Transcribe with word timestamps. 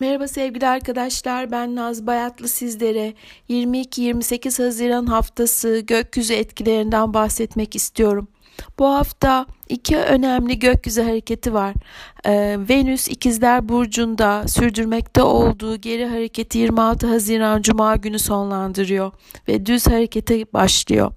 Merhaba 0.00 0.28
sevgili 0.28 0.66
arkadaşlar 0.66 1.50
ben 1.50 1.76
Naz 1.76 2.06
Bayatlı 2.06 2.48
sizlere 2.48 3.14
22-28 3.50 4.64
Haziran 4.64 5.06
haftası 5.06 5.78
gökyüzü 5.78 6.34
etkilerinden 6.34 7.14
bahsetmek 7.14 7.76
istiyorum. 7.76 8.28
Bu 8.78 8.86
hafta 8.86 9.46
iki 9.68 9.96
önemli 9.96 10.58
gökyüzü 10.58 11.02
hareketi 11.02 11.54
var. 11.54 11.74
Ee, 12.26 12.56
Venüs 12.68 13.08
İkizler 13.08 13.68
Burcu'nda 13.68 14.48
sürdürmekte 14.48 15.22
olduğu 15.22 15.76
geri 15.76 16.06
hareketi 16.06 16.58
26 16.58 17.06
Haziran 17.06 17.62
Cuma 17.62 17.96
günü 17.96 18.18
sonlandırıyor 18.18 19.12
ve 19.48 19.66
düz 19.66 19.86
harekete 19.86 20.52
başlıyor. 20.52 21.12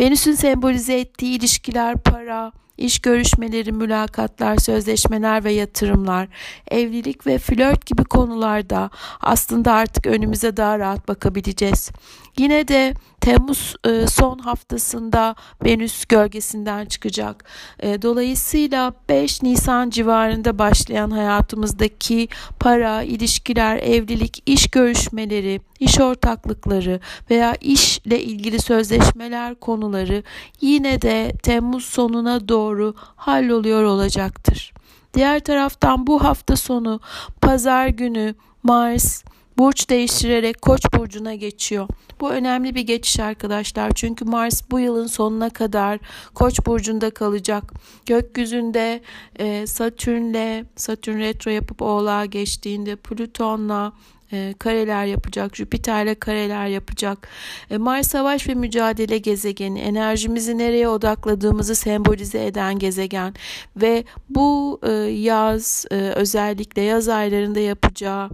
Venüs'ün 0.00 0.34
sembolize 0.34 1.00
ettiği 1.00 1.38
ilişkiler, 1.38 1.96
para, 2.02 2.52
iş 2.78 2.98
görüşmeleri, 2.98 3.72
mülakatlar, 3.72 4.56
sözleşmeler 4.56 5.44
ve 5.44 5.52
yatırımlar, 5.52 6.28
evlilik 6.70 7.26
ve 7.26 7.38
flört 7.38 7.86
gibi 7.86 8.04
konularda 8.04 8.90
aslında 9.20 9.72
artık 9.72 10.06
önümüze 10.06 10.56
daha 10.56 10.78
rahat 10.78 11.08
bakabileceğiz. 11.08 11.90
Yine 12.38 12.68
de 12.68 12.94
Temmuz 13.20 13.74
e, 13.84 14.06
son 14.06 14.38
haftasında 14.38 15.34
Venüs 15.64 16.04
gölgesinden 16.04 16.86
çıkacak. 16.86 17.44
E, 17.80 18.02
dolayısıyla 18.02 18.92
5 19.08 19.42
Nisan 19.42 19.90
civarında 19.90 20.58
başlayan 20.58 21.10
hayatımızdaki 21.10 22.28
para, 22.60 23.02
ilişkiler, 23.02 23.76
evlilik, 23.76 24.42
iş 24.46 24.70
görüşmeleri, 24.70 25.60
iş 25.80 26.00
ortaklıkları 26.00 27.00
veya 27.30 27.54
işle 27.60 28.22
ilgili 28.22 28.60
sözleşmeler 28.60 29.54
konuları 29.54 30.22
yine 30.60 31.02
de 31.02 31.32
Temmuz 31.42 31.84
sonuna 31.84 32.48
doğru 32.48 32.94
halloluyor 33.16 33.82
olacaktır. 33.84 34.72
Diğer 35.14 35.40
taraftan 35.40 36.06
bu 36.06 36.24
hafta 36.24 36.56
sonu 36.56 37.00
pazar 37.40 37.86
günü 37.86 38.34
Mars 38.62 39.24
burç 39.58 39.90
değiştirerek 39.90 40.62
Koç 40.62 40.80
burcuna 40.94 41.34
geçiyor. 41.34 41.88
Bu 42.20 42.30
önemli 42.30 42.74
bir 42.74 42.80
geçiş 42.80 43.20
arkadaşlar. 43.20 43.90
Çünkü 43.94 44.24
Mars 44.24 44.62
bu 44.70 44.80
yılın 44.80 45.06
sonuna 45.06 45.50
kadar 45.50 45.98
Koç 46.34 46.66
burcunda 46.66 47.10
kalacak. 47.10 47.72
Gökyüzünde 48.06 49.00
e, 49.38 49.66
Satürn'le 49.66 50.64
Satürn 50.76 51.18
retro 51.18 51.50
yapıp 51.50 51.82
Oğlağa 51.82 52.24
geçtiğinde 52.24 52.96
Plüton'la 52.96 53.92
e, 54.32 54.54
kareler 54.58 55.04
yapacak, 55.04 55.56
Jüpiter'le 55.56 56.14
kareler 56.14 56.66
yapacak. 56.66 57.28
E, 57.70 57.78
Mars 57.78 58.08
savaş 58.08 58.48
ve 58.48 58.54
mücadele 58.54 59.18
gezegeni, 59.18 59.80
enerjimizi 59.80 60.58
nereye 60.58 60.88
odakladığımızı 60.88 61.74
sembolize 61.74 62.46
eden 62.46 62.78
gezegen 62.78 63.34
ve 63.76 64.04
bu 64.30 64.80
e, 64.82 64.90
yaz 65.10 65.86
e, 65.90 65.94
özellikle 65.94 66.82
yaz 66.82 67.08
aylarında 67.08 67.60
yapacağı 67.60 68.30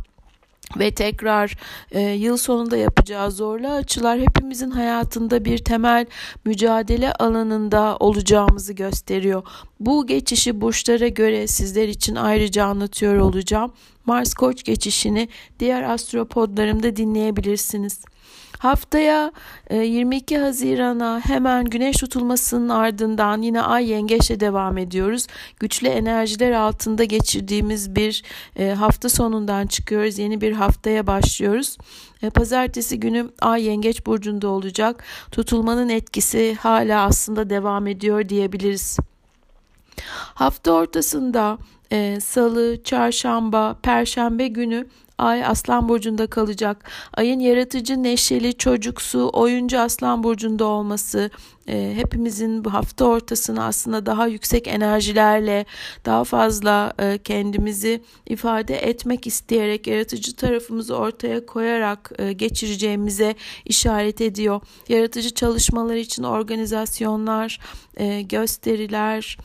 ve 0.79 0.91
tekrar 0.91 1.57
e, 1.91 2.01
yıl 2.01 2.37
sonunda 2.37 2.77
yapacağı 2.77 3.31
zorlu 3.31 3.69
açılar 3.69 4.21
hepimizin 4.21 4.71
hayatında 4.71 5.45
bir 5.45 5.59
temel 5.59 6.07
mücadele 6.45 7.13
alanında 7.13 7.97
olacağımızı 8.01 8.73
gösteriyor. 8.73 9.43
Bu 9.81 10.07
geçişi 10.07 10.61
burçlara 10.61 11.09
göre 11.09 11.47
sizler 11.47 11.89
için 11.89 12.15
ayrıca 12.15 12.65
anlatıyor 12.65 13.17
olacağım. 13.17 13.73
Mars 14.07 14.35
Koç 14.35 14.65
geçişini 14.65 15.29
diğer 15.61 15.83
astropodlarımda 15.83 16.97
dinleyebilirsiniz. 16.97 18.05
Haftaya 18.59 19.33
22 19.71 20.35
e, 20.35 20.39
Haziran'a 20.39 21.21
hemen 21.25 21.65
güneş 21.65 21.97
tutulmasının 21.97 22.69
ardından 22.69 23.43
yine 23.43 23.63
ay 23.63 23.91
yengeçle 23.91 24.41
devam 24.41 24.79
ediyoruz. 24.79 25.27
Güçlü 25.61 25.89
enerjiler 25.89 26.53
altında 26.53 27.05
geçirdiğimiz 27.05 27.97
bir 27.97 28.23
e, 28.57 28.71
hafta 28.71 29.09
sonundan 29.09 29.67
çıkıyoruz. 29.67 30.19
Yeni 30.19 30.41
bir 30.41 30.53
haftaya 30.53 31.07
başlıyoruz. 31.07 31.79
E, 32.23 32.31
pazartesi 32.31 33.01
günü 33.01 33.31
ay 33.41 33.65
yengeç 33.65 34.07
burcunda 34.07 34.49
olacak. 34.49 35.05
Tutulmanın 35.31 35.89
etkisi 35.89 36.55
hala 36.55 37.05
aslında 37.05 37.51
devam 37.51 37.87
ediyor 37.87 38.29
diyebiliriz. 38.29 38.99
Hafta 40.35 40.73
ortasında 40.73 41.59
salı, 42.21 42.83
çarşamba, 42.85 43.77
perşembe 43.83 44.49
günü 44.49 44.87
Ay 45.19 45.45
Aslan 45.45 45.89
Burcu'nda 45.89 46.27
kalacak. 46.27 46.91
Ayın 47.15 47.41
yaratıcı, 47.41 48.03
neşeli, 48.03 48.55
çocuksu, 48.55 49.31
oyuncu 49.33 49.81
Aslan 49.81 50.23
Burcu'nda 50.23 50.65
olması 50.65 51.31
e, 51.69 51.93
hepimizin 51.97 52.65
bu 52.65 52.73
hafta 52.75 53.05
ortasını 53.05 53.65
aslında 53.65 54.07
daha 54.07 54.27
yüksek 54.27 54.69
enerjilerle 54.69 55.67
daha 56.05 56.25
fazla 56.25 56.93
e, 56.99 57.19
kendimizi 57.19 58.03
ifade 58.27 58.77
etmek 58.77 59.27
isteyerek 59.27 59.87
yaratıcı 59.87 60.37
tarafımızı 60.37 60.97
ortaya 60.97 61.47
koyarak 61.47 62.13
e, 62.19 62.33
geçireceğimize 62.33 63.35
işaret 63.65 64.21
ediyor. 64.21 64.61
Yaratıcı 64.89 65.35
çalışmalar 65.35 65.97
için 65.97 66.23
organizasyonlar, 66.23 67.61
e, 67.97 68.23
gösteriler, 68.23 69.39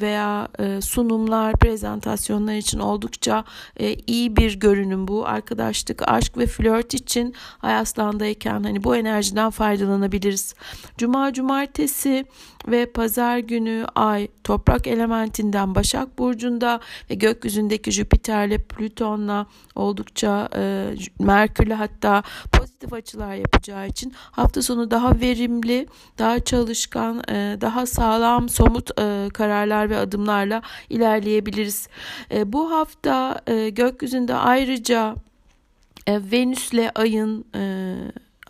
veya 0.00 0.48
e, 0.58 0.80
sunumlar, 0.80 1.56
prezentasyonlar 1.56 2.54
için 2.54 2.78
oldukça 2.78 3.44
e, 3.76 3.94
iyi 3.94 4.36
bir 4.36 4.60
görünüm 4.60 5.08
bu. 5.08 5.26
Arkadaşlık, 5.26 6.08
aşk 6.08 6.38
ve 6.38 6.46
flört 6.46 6.94
için 6.94 7.34
Ay 7.62 7.76
Aslan'dayken 7.76 8.62
hani 8.62 8.84
bu 8.84 8.96
enerjiden 8.96 9.50
faydalanabiliriz. 9.50 10.54
Cuma, 10.98 11.32
cumartesi 11.32 12.24
ve 12.68 12.86
pazar 12.86 13.38
günü 13.38 13.86
ay 13.94 14.28
toprak 14.44 14.86
elementinden 14.86 15.74
Başak 15.74 16.18
Burcu'nda 16.18 16.80
ve 17.10 17.14
gökyüzündeki 17.14 17.92
Jüpiter'le 17.92 18.58
Plüton'la 18.58 19.46
oldukça 19.74 20.48
e, 20.56 20.94
Merkür'le 21.20 21.74
hatta 21.74 22.22
pozitif 22.52 22.92
açılar 22.92 23.34
yapacağı 23.34 23.88
için 23.88 24.12
hafta 24.16 24.62
sonu 24.62 24.90
daha 24.90 25.20
verimli, 25.20 25.86
daha 26.18 26.40
çalışkan, 26.40 27.22
e, 27.28 27.58
daha 27.60 27.86
sağlam, 27.86 28.48
somut 28.48 29.00
e, 29.00 29.28
kararlar 29.34 29.90
ve 29.90 29.96
adımlarla 29.96 30.62
ilerleyebiliriz. 30.90 31.88
E, 32.30 32.52
bu 32.52 32.70
hafta 32.70 33.40
e, 33.46 33.68
gökyüzünde 33.68 34.34
ayrıca 34.34 35.14
e, 36.06 36.20
Venüs'le 36.32 36.90
ayın 36.94 37.44
e, 37.54 37.94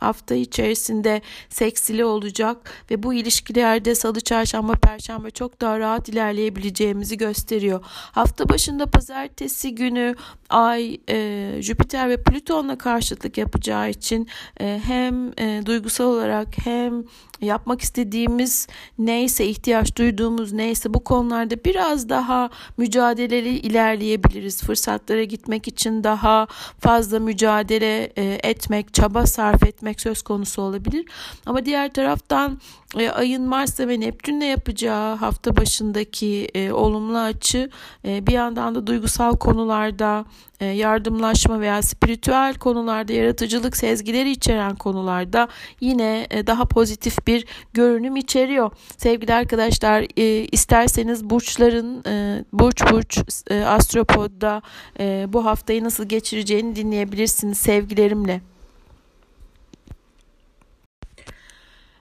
hafta 0.05 0.35
içerisinde 0.35 1.23
seksili 1.49 2.05
olacak 2.05 2.57
ve 2.91 3.03
bu 3.03 3.15
ilişkilerde 3.15 3.95
salı, 3.95 4.21
çarşamba, 4.21 4.73
perşembe 4.73 5.31
çok 5.31 5.61
daha 5.61 5.79
rahat 5.79 6.09
ilerleyebileceğimizi 6.09 7.17
gösteriyor. 7.17 7.81
Hafta 8.13 8.49
başında 8.49 8.87
pazartesi 8.87 9.75
günü 9.75 10.15
Ay, 10.55 11.01
e, 11.09 11.51
Jüpiter 11.61 12.09
ve 12.09 12.23
Plüton'la 12.23 12.79
karşıtlık 12.79 13.39
yapacağı 13.39 13.91
için 13.91 14.29
e, 14.61 14.81
hem 14.85 15.33
e, 15.39 15.63
duygusal 15.67 16.05
olarak 16.05 16.49
hem 16.65 17.05
yapmak 17.41 17.81
istediğimiz 17.81 18.67
neyse, 18.99 19.47
ihtiyaç 19.47 19.97
duyduğumuz 19.97 20.53
neyse 20.53 20.95
bu 20.95 21.05
konularda 21.05 21.65
biraz 21.65 22.09
daha 22.09 22.51
mücadeleli 22.77 23.49
ilerleyebiliriz. 23.49 24.63
Fırsatlara 24.63 25.25
gitmek 25.25 25.69
için 25.69 26.05
daha 26.05 26.47
fazla 26.79 27.19
mücadele 27.21 28.13
e, 28.17 28.39
etmek, 28.43 28.95
çaba 28.95 29.27
sarf 29.27 29.63
etmek 29.63 30.01
söz 30.01 30.23
konusu 30.23 30.63
olabilir. 30.63 31.07
Ama 31.47 31.65
diğer 31.65 31.93
taraftan 31.93 32.61
e, 32.99 33.11
ayın 33.11 33.49
Mars'ta 33.49 33.89
ve 33.89 34.01
Neptün'le 34.01 34.45
yapacağı 34.45 35.17
hafta 35.17 35.57
başındaki 35.57 36.49
e, 36.55 36.73
olumlu 36.73 37.19
açı 37.19 37.71
bir 38.05 38.33
yandan 38.33 38.75
da 38.75 38.87
duygusal 38.87 39.37
konularda 39.37 40.25
yardımlaşma 40.65 41.61
veya 41.61 41.83
spiritüel 41.83 42.55
konularda 42.55 43.13
yaratıcılık 43.13 43.77
sezgileri 43.77 44.31
içeren 44.31 44.75
konularda 44.75 45.49
yine 45.81 46.27
e, 46.31 46.47
daha 46.47 46.65
pozitif 46.65 47.27
bir 47.27 47.47
görünüm 47.73 48.17
içeriyor. 48.17 48.71
Sevgili 48.97 49.35
arkadaşlar 49.35 50.07
e, 50.17 50.25
isterseniz 50.53 51.31
burçların 51.31 52.05
e, 52.07 52.45
burç 52.53 52.83
burç 52.91 53.19
e, 53.51 53.61
astropodda 53.65 54.63
e, 55.01 55.27
bu 55.29 55.45
haftayı 55.45 55.85
nasıl 55.85 56.05
geçireceğini 56.05 56.77
dinleyebilirsiniz 56.77 57.59
sevgilerimle. 57.59 58.54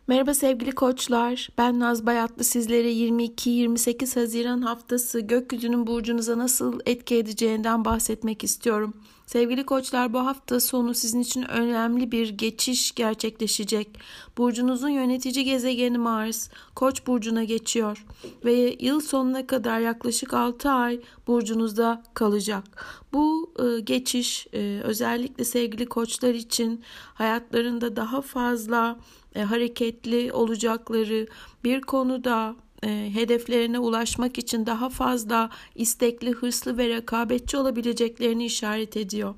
Merhaba 0.08 0.34
sevgili 0.34 0.72
koçlar. 0.72 1.50
Ben 1.58 1.80
Naz 1.80 2.06
Bayatlı 2.06 2.44
sizlere 2.44 2.92
22-28 2.92 4.20
Haziran 4.20 4.62
haftası 4.62 5.20
gökyüzünün 5.20 5.88
burcunuza 5.88 6.38
nasıl 6.38 6.80
etki 6.86 7.16
edeceğinden 7.16 7.86
bahsetmek 7.86 8.44
istiyorum. 8.44 8.94
Sevgili 9.34 9.66
koçlar 9.66 10.14
bu 10.14 10.20
hafta 10.20 10.60
sonu 10.60 10.94
sizin 10.94 11.20
için 11.20 11.52
önemli 11.52 12.12
bir 12.12 12.30
geçiş 12.30 12.92
gerçekleşecek. 12.92 14.00
Burcunuzun 14.38 14.90
yönetici 14.90 15.46
gezegeni 15.46 15.98
Mars 15.98 16.50
Koç 16.76 17.08
burcuna 17.08 17.44
geçiyor 17.44 18.06
ve 18.46 18.76
yıl 18.80 19.00
sonuna 19.00 19.48
kadar 19.48 19.80
yaklaşık 19.80 20.34
6 20.34 20.70
ay 20.70 21.00
burcunuzda 21.28 22.04
kalacak. 22.14 22.64
Bu 23.14 23.54
e, 23.60 23.80
geçiş 23.80 24.48
e, 24.54 24.82
özellikle 24.84 25.44
sevgili 25.44 25.86
koçlar 25.86 26.34
için 26.34 26.82
hayatlarında 27.14 27.96
daha 27.96 28.22
fazla 28.22 29.00
e, 29.36 29.42
hareketli 29.42 30.34
olacakları 30.34 31.28
bir 31.64 31.82
konuda 31.82 32.56
e, 32.84 33.10
hedeflerine 33.14 33.80
ulaşmak 33.80 34.38
için 34.38 34.66
daha 34.66 34.90
fazla 34.90 35.50
istekli, 35.76 36.32
hırslı 36.32 36.78
ve 36.78 36.90
rekabetçi 36.90 37.58
olabileceklerini 37.58 38.46
işaret 38.46 38.98
ediyor. 38.98 39.36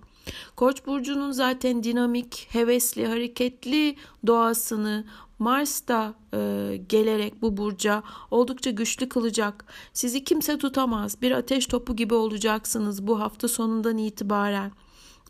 Koç 0.56 0.86
burcunun 0.86 1.32
zaten 1.32 1.84
dinamik, 1.84 2.48
hevesli, 2.52 3.08
hareketli 3.08 3.96
doğasını 4.28 5.06
Mars 5.40 5.88
da 5.88 6.14
e, 6.34 6.78
gelerek 6.90 7.42
bu 7.42 7.58
burca 7.58 8.04
oldukça 8.32 8.72
güçlü 8.72 9.10
kılacak. 9.10 9.66
Sizi 9.94 10.24
kimse 10.24 10.58
tutamaz. 10.58 11.22
Bir 11.22 11.32
ateş 11.32 11.68
topu 11.68 11.96
gibi 11.96 12.14
olacaksınız 12.14 13.08
bu 13.08 13.20
hafta 13.20 13.48
sonundan 13.48 13.98
itibaren. 13.98 14.72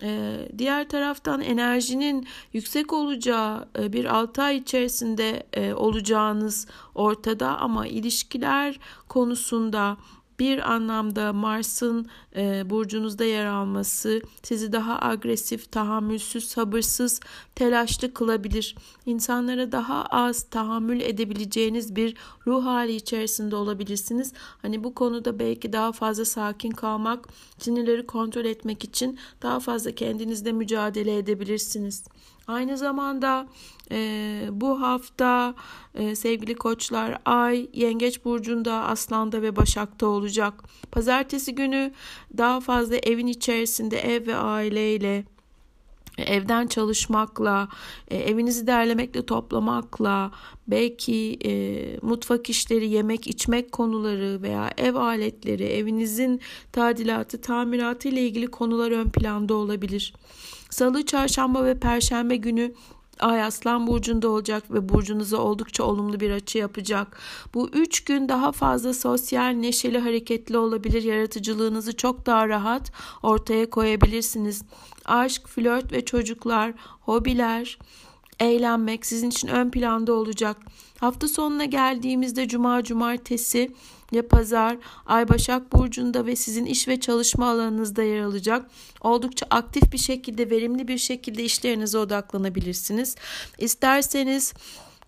Ee, 0.04 0.50
diğer 0.58 0.90
taraftan 0.90 1.42
enerjinin 1.42 2.28
yüksek 2.54 2.94
olacağı 2.94 3.70
e, 3.80 3.94
bir 3.94 4.06
6 4.06 4.42
ay 4.42 4.58
içerisinde 4.58 5.44
e, 5.54 5.74
olacağınız 5.74 6.68
ortada. 6.96 7.58
Ama 7.58 7.88
ilişkiler 7.88 8.80
konusunda 9.08 9.98
bir 10.40 10.72
anlamda 10.72 11.34
Mars'ın 11.34 12.08
e, 12.36 12.70
burcunuzda 12.70 13.26
yer 13.26 13.46
alması 13.46 14.22
sizi 14.44 14.72
daha 14.72 15.02
agresif, 15.02 15.72
tahammülsüz, 15.72 16.48
sabırsız, 16.48 17.20
telaşlı 17.56 18.14
kılabilir. 18.14 18.76
İnsanlara 19.06 19.72
daha 19.72 20.06
az 20.06 20.44
tahammül 20.44 21.02
edebileceğiniz 21.02 21.96
bir 21.96 22.16
ruh 22.48 22.66
hali 22.66 22.96
içerisinde 22.96 23.56
olabilirsiniz. 23.56 24.34
Hani 24.62 24.84
bu 24.84 24.96
konuda 24.96 25.40
belki 25.40 25.74
daha 25.74 25.92
fazla 25.92 26.26
sakin 26.26 26.72
kalmak, 26.72 27.28
sinirleri 27.58 28.06
kontrol 28.06 28.46
etmek 28.46 28.84
için 28.84 29.20
daha 29.42 29.60
fazla 29.60 29.92
kendinizde 29.92 30.52
mücadele 30.52 31.18
edebilirsiniz. 31.18 32.04
Aynı 32.48 32.78
zamanda 32.78 33.48
e, 33.92 34.48
bu 34.52 34.82
hafta 34.82 35.56
e, 35.96 36.16
sevgili 36.16 36.56
koçlar 36.56 37.18
Ay 37.26 37.70
Yengeç 37.74 38.26
Burcu'nda 38.26 38.74
Aslan'da 38.74 39.42
ve 39.42 39.56
Başak'ta 39.56 40.08
olacak. 40.08 40.54
Pazartesi 40.92 41.56
günü 41.56 41.94
daha 42.38 42.60
fazla 42.60 42.96
evin 42.96 43.28
içerisinde 43.28 44.00
ev 44.00 44.28
ve 44.28 44.36
aileyle 44.36 45.24
evden 46.18 46.68
çalışmakla, 46.68 47.68
e, 48.08 48.18
evinizi 48.18 48.68
derlemekle, 48.68 49.26
toplamakla, 49.26 50.32
belki 50.68 51.38
e, 51.46 51.52
mutfak 52.02 52.50
işleri, 52.50 52.90
yemek, 52.90 53.28
içmek 53.28 53.72
konuları 53.72 54.42
veya 54.42 54.72
ev 54.78 54.96
aletleri, 54.96 55.64
evinizin 55.64 56.42
tadilatı, 56.72 57.42
tamiratı 57.42 58.08
ile 58.08 58.22
ilgili 58.22 58.48
konular 58.48 58.92
ön 58.92 59.10
planda 59.10 59.54
olabilir. 59.54 60.14
Salı, 60.70 61.06
çarşamba 61.06 61.66
ve 61.66 61.80
perşembe 61.80 62.36
günü 62.36 62.74
Ay 63.20 63.44
Aslan 63.44 63.88
Burcu'nda 63.88 64.30
olacak 64.30 64.64
ve 64.72 64.90
burcunuza 64.90 65.38
oldukça 65.38 65.84
olumlu 65.84 66.20
bir 66.20 66.32
açı 66.32 66.58
yapacak. 66.58 67.18
Bu 67.54 67.70
üç 67.70 68.04
gün 68.04 68.30
daha 68.30 68.52
fazla 68.52 68.94
sosyal, 68.94 69.50
neşeli, 69.50 70.00
hareketli 70.00 70.58
olabilir. 70.58 71.04
Yaratıcılığınızı 71.04 71.98
çok 71.98 72.26
daha 72.26 72.50
rahat 72.50 72.92
ortaya 73.24 73.70
koyabilirsiniz. 73.70 74.64
Aşk, 75.06 75.48
flört 75.48 75.92
ve 75.92 76.06
çocuklar, 76.06 76.74
hobiler, 77.02 77.78
eğlenmek 78.40 79.06
sizin 79.06 79.30
için 79.30 79.48
ön 79.48 79.70
planda 79.70 80.14
olacak. 80.14 80.58
Hafta 81.00 81.28
sonuna 81.28 81.66
geldiğimizde 81.66 82.48
cuma, 82.48 82.84
cumartesi 82.84 83.72
ve 84.14 84.22
pazar 84.22 84.78
Ay 85.06 85.30
Başak 85.30 85.74
Burcu'nda 85.74 86.26
ve 86.26 86.36
sizin 86.36 86.66
iş 86.66 86.88
ve 86.88 87.00
çalışma 87.00 87.50
alanınızda 87.50 88.04
yer 88.04 88.22
alacak. 88.22 88.70
Oldukça 89.02 89.46
aktif 89.50 89.92
bir 89.94 89.98
şekilde, 89.98 90.50
verimli 90.50 90.88
bir 90.88 90.98
şekilde 90.98 91.44
işlerinize 91.44 91.98
odaklanabilirsiniz. 91.98 93.16
İsterseniz 93.58 94.54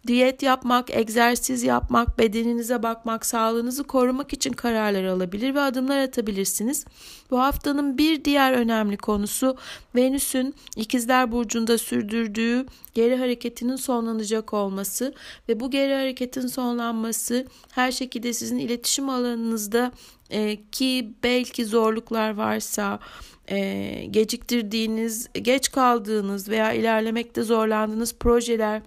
diyet 0.07 0.43
yapmak, 0.43 0.89
egzersiz 0.89 1.63
yapmak, 1.63 2.19
bedeninize 2.19 2.83
bakmak, 2.83 3.25
sağlığınızı 3.25 3.83
korumak 3.83 4.33
için 4.33 4.53
kararlar 4.53 5.03
alabilir 5.03 5.55
ve 5.55 5.61
adımlar 5.61 5.97
atabilirsiniz. 5.97 6.85
Bu 7.31 7.39
haftanın 7.39 7.97
bir 7.97 8.25
diğer 8.25 8.53
önemli 8.53 8.97
konusu 8.97 9.57
Venüs'ün 9.95 10.55
İkizler 10.75 11.31
Burcu'nda 11.31 11.77
sürdürdüğü 11.77 12.65
geri 12.93 13.15
hareketinin 13.15 13.75
sonlanacak 13.75 14.53
olması 14.53 15.13
ve 15.49 15.59
bu 15.59 15.71
geri 15.71 15.93
hareketin 15.93 16.47
sonlanması 16.47 17.45
her 17.71 17.91
şekilde 17.91 18.33
sizin 18.33 18.57
iletişim 18.57 19.09
alanınızda 19.09 19.91
e, 20.29 20.57
ki 20.71 21.13
belki 21.23 21.65
zorluklar 21.65 22.33
varsa 22.33 22.99
e, 23.47 24.05
geciktirdiğiniz, 24.11 25.29
geç 25.33 25.71
kaldığınız 25.71 26.49
veya 26.49 26.73
ilerlemekte 26.73 27.43
zorlandığınız 27.43 28.15
projeler, 28.15 28.81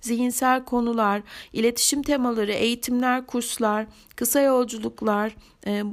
zihinsel 0.00 0.64
konular, 0.64 1.22
iletişim 1.52 2.02
temaları, 2.02 2.52
eğitimler, 2.52 3.26
kurslar, 3.26 3.86
kısa 4.16 4.40
yolculuklar 4.40 5.36
e, 5.66 5.72
e, 5.72 5.84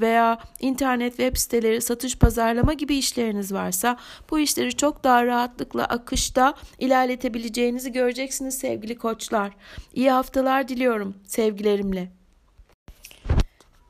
veya 0.00 0.38
internet 0.60 1.16
web 1.16 1.36
siteleri, 1.36 1.80
satış, 1.80 2.18
pazarlama 2.18 2.72
gibi 2.72 2.96
işleriniz 2.96 3.52
varsa 3.52 3.96
bu 4.30 4.38
işleri 4.38 4.76
çok 4.76 5.04
daha 5.04 5.26
rahatlıkla 5.26 5.84
akışta 5.84 6.54
ilerletebileceğinizi 6.78 7.92
göreceksiniz 7.92 8.58
sevgili 8.58 8.98
koçlar. 8.98 9.52
İyi 9.94 10.10
haftalar 10.10 10.68
diliyorum 10.68 11.14
sevgilerimle. 11.26 12.19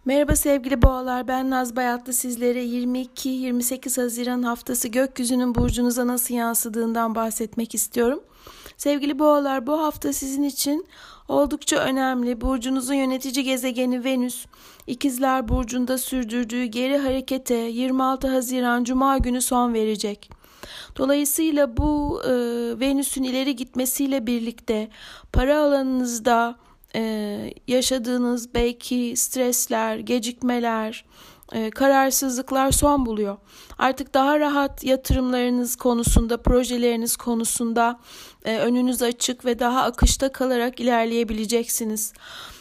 Merhaba 0.04 0.36
sevgili 0.36 0.82
boğalar 0.82 1.28
ben 1.28 1.50
Naz 1.50 1.76
Bayatlı 1.76 2.12
sizlere 2.12 2.64
22-28 2.64 4.02
Haziran 4.02 4.42
haftası 4.42 4.88
gökyüzünün 4.88 5.54
burcunuza 5.54 6.06
nasıl 6.06 6.34
yansıdığından 6.34 7.14
bahsetmek 7.14 7.74
istiyorum. 7.74 8.20
Sevgili 8.76 9.18
boğalar 9.18 9.66
bu 9.66 9.82
hafta 9.82 10.12
sizin 10.12 10.42
için 10.42 10.86
oldukça 11.28 11.76
önemli. 11.76 12.40
Burcunuzun 12.40 12.94
yönetici 12.94 13.44
gezegeni 13.44 14.04
Venüs 14.04 14.46
İkizler 14.86 15.48
Burcu'nda 15.48 15.98
sürdürdüğü 15.98 16.64
geri 16.64 16.98
harekete 16.98 17.54
26 17.54 18.28
Haziran 18.28 18.84
Cuma 18.84 19.18
günü 19.18 19.40
son 19.40 19.74
verecek. 19.74 20.30
Dolayısıyla 20.96 21.76
bu 21.76 22.20
e, 22.24 22.30
Venüs'ün 22.80 23.22
ileri 23.22 23.56
gitmesiyle 23.56 24.26
birlikte 24.26 24.88
para 25.32 25.58
alanınızda 25.58 26.56
e, 26.94 27.54
yaşadığınız 27.68 28.54
belki 28.54 29.14
stresler, 29.16 29.98
gecikmeler, 29.98 31.04
e, 31.52 31.70
kararsızlıklar 31.70 32.70
son 32.70 33.06
buluyor. 33.06 33.36
Artık 33.78 34.14
daha 34.14 34.40
rahat 34.40 34.84
yatırımlarınız 34.84 35.76
konusunda, 35.76 36.42
projeleriniz 36.42 37.16
konusunda 37.16 38.00
e, 38.44 38.58
önünüz 38.58 39.02
açık 39.02 39.44
ve 39.44 39.58
daha 39.58 39.82
akışta 39.82 40.32
kalarak 40.32 40.80
ilerleyebileceksiniz 40.80 42.12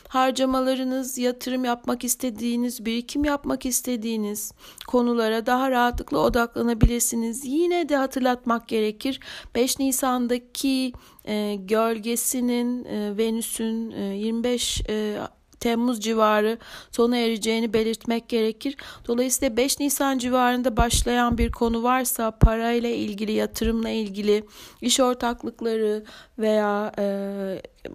harcamalarınız, 0.09 1.17
yatırım 1.17 1.65
yapmak 1.65 2.03
istediğiniz, 2.03 2.85
birikim 2.85 3.23
yapmak 3.23 3.65
istediğiniz 3.65 4.51
konulara 4.87 5.45
daha 5.45 5.71
rahatlıkla 5.71 6.17
odaklanabilirsiniz. 6.17 7.45
Yine 7.45 7.89
de 7.89 7.95
hatırlatmak 7.95 8.67
gerekir. 8.67 9.19
5 9.55 9.79
Nisan'daki 9.79 10.93
e, 11.25 11.55
gölgesinin 11.55 12.85
e, 12.85 13.17
Venüs'ün 13.17 13.91
e, 13.91 14.03
25 14.03 14.81
e, 14.89 15.17
Temmuz 15.59 15.99
civarı 16.01 16.57
sona 16.91 17.17
ereceğini 17.17 17.73
belirtmek 17.73 18.29
gerekir. 18.29 18.77
Dolayısıyla 19.07 19.57
5 19.57 19.79
Nisan 19.79 20.17
civarında 20.17 20.77
başlayan 20.77 21.37
bir 21.37 21.51
konu 21.51 21.83
varsa 21.83 22.31
parayla 22.31 22.89
ilgili, 22.89 23.31
yatırımla 23.31 23.89
ilgili, 23.89 24.43
iş 24.81 24.99
ortaklıkları 24.99 26.03
veya 26.39 26.91
e, 26.99 27.05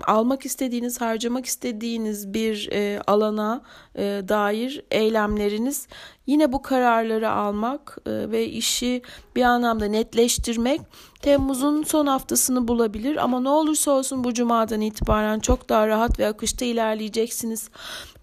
almak 0.06 0.46
istediğiniz, 0.46 1.00
harcamak 1.00 1.46
istediğiniz 1.46 2.34
bir 2.34 2.68
e, 2.72 3.00
alana 3.06 3.62
e, 3.96 4.02
dair 4.28 4.84
eylemleriniz 4.90 5.88
yine 6.26 6.52
bu 6.52 6.62
kararları 6.62 7.30
almak 7.30 7.98
e, 8.06 8.10
ve 8.10 8.46
işi 8.46 9.02
bir 9.36 9.42
anlamda 9.42 9.86
netleştirmek 9.86 10.80
Temmuz'un 11.22 11.82
son 11.82 12.06
haftasını 12.06 12.68
bulabilir 12.68 13.24
ama 13.24 13.40
ne 13.40 13.48
olursa 13.48 13.90
olsun 13.90 14.24
bu 14.24 14.34
cumadan 14.34 14.80
itibaren 14.80 15.40
çok 15.40 15.68
daha 15.68 15.88
rahat 15.88 16.18
ve 16.18 16.26
akışta 16.26 16.64
ilerleyeceksiniz. 16.64 17.70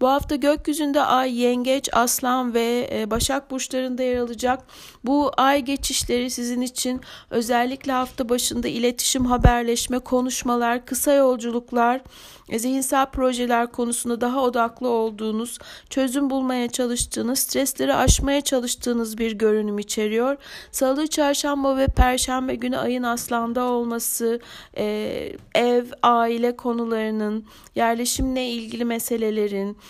Bu 0.02 0.08
hafta 0.08 0.36
gökyüzünde 0.36 1.00
Ay, 1.00 1.40
Yengeç, 1.40 1.88
Aslan 1.92 2.54
ve 2.54 2.88
e, 2.92 3.10
Başak 3.10 3.50
burçlarında 3.50 4.02
yer 4.02 4.16
alacak. 4.16 4.64
Bu 5.04 5.30
ay 5.36 5.60
geçişleri 5.62 6.30
sizin 6.30 6.60
için 6.60 7.00
özellikle 7.30 7.92
hafta 7.92 8.28
başında 8.28 8.68
iletişim, 8.68 9.24
haberleşme, 9.26 9.98
konuşmalar, 9.98 10.86
kısa 10.86 11.12
yolculuklar, 11.12 12.00
e, 12.48 12.58
zihinsel 12.58 13.06
projeler 13.06 13.72
konusunda 13.72 14.20
daha 14.20 14.42
odaklı 14.42 14.88
olduğunuz, 14.88 15.58
çözüm 15.90 16.30
bulmaya 16.30 16.68
çalıştığınız, 16.68 17.38
stresleri 17.38 17.94
aşmaya 17.94 18.40
çalıştığınız 18.40 19.18
bir 19.18 19.32
görünüm 19.32 19.78
içeriyor. 19.78 20.36
Salı, 20.72 21.06
çarşamba 21.06 21.76
ve 21.76 21.86
perşembe 21.86 22.54
günü 22.54 22.76
ayın 22.76 23.02
aslanda 23.02 23.64
olması, 23.64 24.40
e, 24.76 25.32
ev, 25.54 25.84
aile 26.02 26.56
konularının, 26.56 27.44
yerleşimle 27.74 28.46
ilgili 28.46 28.84
meselelerin, 28.84 29.76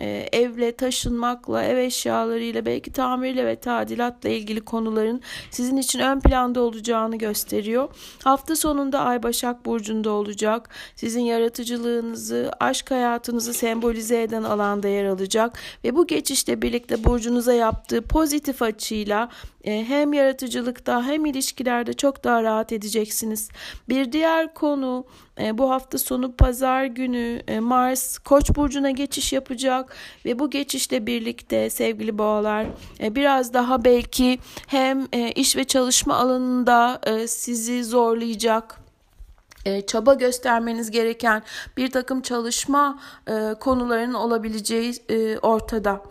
e, 0.00 0.28
evle 0.32 0.72
taşınmakla, 0.72 1.64
ev 1.64 1.76
eşyalarıyla, 1.76 2.66
belki 2.66 2.92
tamirle 2.92 3.46
ve 3.46 3.56
tadilatla 3.56 4.28
ilgili 4.28 4.60
konuların 4.60 5.20
sizin 5.50 5.76
için 5.76 5.98
ön 5.98 6.20
planda 6.20 6.60
olacağını 6.60 7.16
gösteriyor. 7.16 7.88
Hafta 8.24 8.56
sonunda 8.56 9.00
Ay 9.00 9.22
Başak 9.22 9.66
Burcu'nda 9.66 10.10
olacak. 10.10 10.70
Sizin 10.96 11.20
yaratıcılığınızı, 11.20 12.50
aşk 12.60 12.90
hayatınızı 12.90 13.54
sembolize 13.54 14.22
eden 14.22 14.42
alanda 14.42 14.88
yer 14.88 15.04
alacak 15.04 15.58
ve 15.84 15.96
bu 15.96 16.06
geçişle 16.06 16.62
birlikte 16.62 17.04
burcunuza 17.04 17.52
yaptığı 17.52 18.02
pozitif 18.02 18.62
açıyla 18.62 19.28
e, 19.64 19.84
hem 19.88 20.12
yaratıcılıkta 20.12 21.04
hem 21.06 21.26
ilişkilerde 21.26 21.92
çok 21.92 22.24
daha 22.24 22.42
rahat 22.42 22.72
edeceksiniz. 22.72 23.48
Bir 23.88 24.12
diğer 24.12 24.54
konu 24.54 25.06
e, 25.40 25.58
bu 25.58 25.70
hafta 25.70 25.98
sonu 25.98 26.36
pazar 26.36 26.84
günü 26.84 27.42
e, 27.48 27.60
Mars 27.60 28.18
Koç 28.18 28.56
burcuna 28.56 28.90
geçiş 28.90 29.32
yapacak 29.32 29.87
ve 30.24 30.38
bu 30.38 30.50
geçişle 30.50 31.06
birlikte 31.06 31.70
sevgili 31.70 32.18
boğalar 32.18 32.66
biraz 33.00 33.54
daha 33.54 33.84
belki 33.84 34.38
hem 34.66 35.06
iş 35.34 35.56
ve 35.56 35.64
çalışma 35.64 36.16
alanında 36.16 37.00
sizi 37.26 37.84
zorlayacak 37.84 38.87
e, 39.68 39.86
çaba 39.86 40.14
göstermeniz 40.14 40.90
gereken 40.90 41.42
bir 41.76 41.90
takım 41.90 42.20
çalışma 42.20 42.98
e, 43.26 43.54
konularının 43.60 44.14
olabileceği 44.14 44.94
e, 45.08 45.38
ortada. 45.38 46.02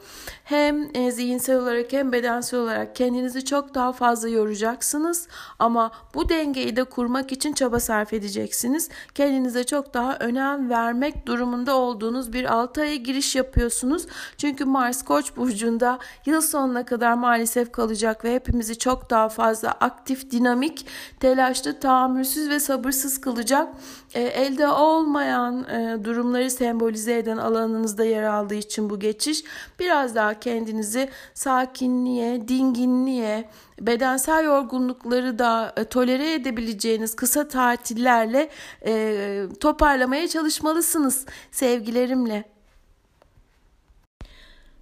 Hem 0.44 0.96
e, 0.96 1.12
zihinsel 1.12 1.60
olarak 1.60 1.94
hem 1.94 2.12
bedensel 2.12 2.60
olarak 2.60 2.96
kendinizi 2.96 3.46
çok 3.46 3.76
daha 3.76 3.94
fazla 3.94 4.30
yoracaksınız 4.30 5.28
ama 5.60 5.92
bu 6.14 6.30
dengeyi 6.30 6.76
de 6.76 6.84
kurmak 6.84 7.32
için 7.32 7.54
çaba 7.54 7.80
sarf 7.80 8.14
edeceksiniz. 8.14 8.90
Kendinize 9.16 9.64
çok 9.64 9.94
daha 9.94 10.18
önem 10.18 10.70
vermek 10.70 11.26
durumunda 11.26 11.76
olduğunuz 11.76 12.34
bir 12.34 12.54
6 12.54 12.82
aya 12.82 12.96
giriş 12.96 13.36
yapıyorsunuz. 13.36 14.06
Çünkü 14.38 14.66
Mars 14.66 15.04
Koç 15.04 15.36
burcunda 15.36 16.00
yıl 16.26 16.42
sonuna 16.42 16.86
kadar 16.86 17.14
maalesef 17.14 17.72
kalacak 17.72 18.26
ve 18.26 18.36
hepimizi 18.36 18.78
çok 18.78 19.10
daha 19.10 19.30
fazla 19.30 19.72
aktif, 19.72 20.32
dinamik, 20.32 20.86
telaşlı, 21.20 21.80
tahammülsüz 21.80 22.50
ve 22.50 22.60
sabırsız 22.60 23.22
kılacak 23.22 23.47
olacak. 23.48 23.74
E, 24.14 24.22
elde 24.22 24.68
olmayan 24.68 25.64
e, 25.64 26.04
durumları 26.04 26.52
sembolize 26.52 27.18
eden 27.18 27.38
alanınızda 27.38 28.06
yer 28.06 28.24
aldığı 28.24 28.56
için 28.56 28.90
bu 28.90 29.00
geçiş 29.00 29.44
biraz 29.80 30.16
daha 30.16 30.40
kendinizi 30.40 31.10
sakinliğe, 31.34 32.48
dinginliğe, 32.48 33.50
bedensel 33.82 34.46
yorgunlukları 34.46 35.40
da 35.40 35.74
e, 35.78 35.84
tolere 35.84 36.34
edebileceğiniz 36.34 37.16
kısa 37.16 37.48
tatillerle 37.48 38.50
e, 38.86 39.44
toparlamaya 39.60 40.28
çalışmalısınız 40.28 41.26
sevgilerimle. 41.52 42.44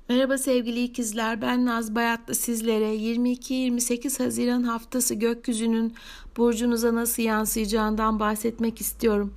Merhaba 0.09 0.37
sevgili 0.37 0.83
ikizler 0.83 1.41
ben 1.41 1.65
Naz 1.65 1.95
Bayatlı 1.95 2.35
sizlere 2.35 2.95
22-28 2.95 4.23
Haziran 4.23 4.63
haftası 4.63 5.15
gökyüzünün 5.15 5.93
burcunuza 6.37 6.95
nasıl 6.95 7.23
yansıyacağından 7.23 8.19
bahsetmek 8.19 8.81
istiyorum. 8.81 9.33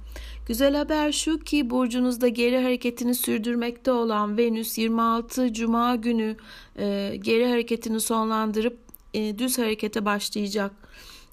Güzel 0.47 0.75
haber 0.75 1.12
şu 1.12 1.38
ki 1.38 1.71
burcunuzda 1.71 2.28
geri 2.28 2.62
hareketini 2.62 3.14
sürdürmekte 3.14 3.93
olan 3.93 4.38
Venüs 4.38 4.78
26 4.78 5.52
Cuma 5.52 5.97
günü 5.97 6.37
e, 6.78 7.17
geri 7.23 7.47
hareketini 7.47 8.00
sonlandırıp 8.00 8.78
e, 9.14 9.38
düz 9.38 9.59
harekete 9.59 10.05
başlayacak. 10.05 10.73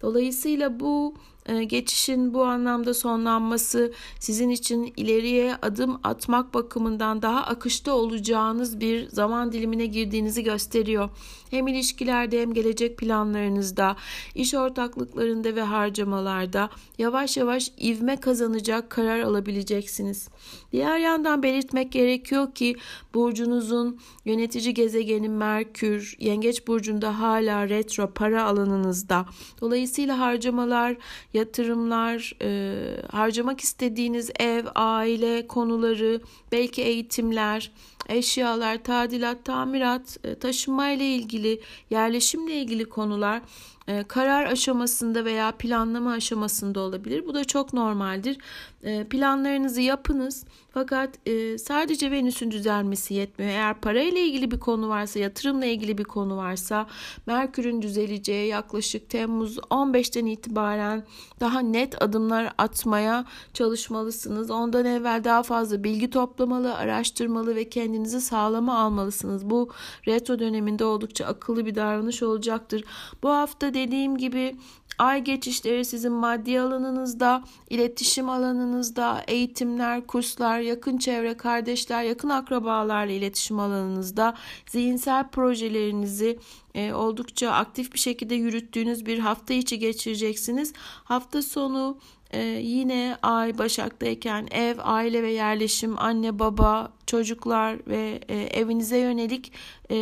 Dolayısıyla 0.01 0.79
bu 0.79 1.15
geçişin 1.63 2.33
bu 2.33 2.45
anlamda 2.45 2.93
sonlanması 2.93 3.93
sizin 4.19 4.49
için 4.49 4.93
ileriye 4.97 5.55
adım 5.61 5.99
atmak 6.03 6.53
bakımından 6.53 7.21
daha 7.21 7.43
akışta 7.43 7.93
olacağınız 7.93 8.79
bir 8.79 9.09
zaman 9.09 9.51
dilimine 9.51 9.85
girdiğinizi 9.85 10.43
gösteriyor. 10.43 11.09
Hem 11.49 11.67
ilişkilerde 11.67 12.41
hem 12.41 12.53
gelecek 12.53 12.97
planlarınızda, 12.97 13.95
iş 14.35 14.53
ortaklıklarında 14.53 15.55
ve 15.55 15.61
harcamalarda 15.61 16.69
yavaş 16.97 17.37
yavaş 17.37 17.71
ivme 17.81 18.19
kazanacak 18.19 18.89
karar 18.89 19.19
alabileceksiniz. 19.19 20.29
Diğer 20.71 20.97
yandan 20.97 21.43
belirtmek 21.43 21.91
gerekiyor 21.91 22.53
ki 22.53 22.75
burcunuzun 23.13 23.99
yönetici 24.25 24.73
gezegeni 24.73 25.29
Merkür, 25.29 26.15
Yengeç 26.19 26.67
burcunda 26.67 27.19
hala 27.19 27.69
retro 27.69 28.11
para 28.13 28.43
alanınızda. 28.43 29.25
Dolayısıyla 29.61 30.19
harcamalar 30.19 30.97
yatırımlar, 31.35 32.33
e, 32.41 33.01
harcamak 33.11 33.59
istediğiniz 33.61 34.31
ev, 34.39 34.65
aile 34.75 35.47
konuları, 35.47 36.21
belki 36.51 36.81
eğitimler, 36.81 37.71
eşyalar, 38.09 38.83
tadilat, 38.83 39.45
tamirat, 39.45 40.17
e, 40.23 40.35
taşınma 40.35 40.89
ile 40.89 41.05
ilgili, 41.15 41.61
yerleşimle 41.89 42.53
ilgili 42.53 42.85
konular 42.85 43.41
e, 43.87 44.03
karar 44.03 44.45
aşamasında 44.45 45.25
veya 45.25 45.51
planlama 45.51 46.11
aşamasında 46.11 46.79
olabilir. 46.79 47.27
Bu 47.27 47.33
da 47.33 47.43
çok 47.43 47.73
normaldir. 47.73 48.37
E, 48.83 49.03
planlarınızı 49.03 49.81
yapınız. 49.81 50.45
Fakat 50.73 51.09
sadece 51.57 52.11
Venüs'ün 52.11 52.51
düzelmesi 52.51 53.13
yetmiyor. 53.13 53.51
Eğer 53.51 53.81
parayla 53.81 54.19
ilgili 54.21 54.51
bir 54.51 54.59
konu 54.59 54.89
varsa, 54.89 55.19
yatırımla 55.19 55.65
ilgili 55.65 55.97
bir 55.97 56.03
konu 56.03 56.37
varsa 56.37 56.87
Merkür'ün 57.25 57.81
düzeleceği 57.81 58.47
yaklaşık 58.47 59.09
Temmuz 59.09 59.57
15'ten 59.57 60.25
itibaren 60.25 61.03
daha 61.39 61.59
net 61.59 62.03
adımlar 62.03 62.53
atmaya 62.57 63.25
çalışmalısınız. 63.53 64.51
Ondan 64.51 64.85
evvel 64.85 65.23
daha 65.23 65.43
fazla 65.43 65.83
bilgi 65.83 66.09
toplamalı, 66.09 66.75
araştırmalı 66.75 67.55
ve 67.55 67.69
kendinizi 67.69 67.94
sağlama 68.03 68.79
almalısınız. 68.79 69.49
Bu 69.49 69.69
retro 70.07 70.39
döneminde 70.39 70.85
oldukça 70.85 71.25
akıllı 71.25 71.65
bir 71.65 71.75
davranış 71.75 72.23
olacaktır. 72.23 72.83
Bu 73.23 73.29
hafta 73.29 73.73
dediğim 73.73 74.17
gibi 74.17 74.55
ay 74.97 75.23
geçişleri 75.23 75.85
sizin 75.85 76.11
maddi 76.11 76.61
alanınızda, 76.61 77.43
iletişim 77.69 78.29
alanınızda, 78.29 79.23
eğitimler, 79.27 80.07
kurslar, 80.07 80.59
yakın 80.59 80.97
çevre, 80.97 81.37
kardeşler, 81.37 82.03
yakın 82.03 82.29
akrabalarla 82.29 83.13
iletişim 83.13 83.59
alanınızda 83.59 84.35
zihinsel 84.69 85.27
projelerinizi 85.27 86.39
e, 86.75 86.93
oldukça 86.93 87.51
aktif 87.51 87.93
bir 87.93 87.99
şekilde 87.99 88.35
yürüttüğünüz 88.35 89.05
bir 89.05 89.19
hafta 89.19 89.53
içi 89.53 89.79
geçireceksiniz. 89.79 90.73
Hafta 91.03 91.41
sonu 91.41 91.97
e, 92.35 92.41
yine 92.61 93.17
ay 93.21 93.57
Başak'tayken 93.57 94.47
ev, 94.51 94.77
aile 94.79 95.23
ve 95.23 95.31
yerleşim, 95.31 95.99
anne, 95.99 96.39
baba, 96.39 96.91
çocuklar 97.07 97.87
ve 97.87 98.19
e, 98.29 98.35
evinize 98.35 98.97
yönelik 98.97 99.53
e, 99.91 99.95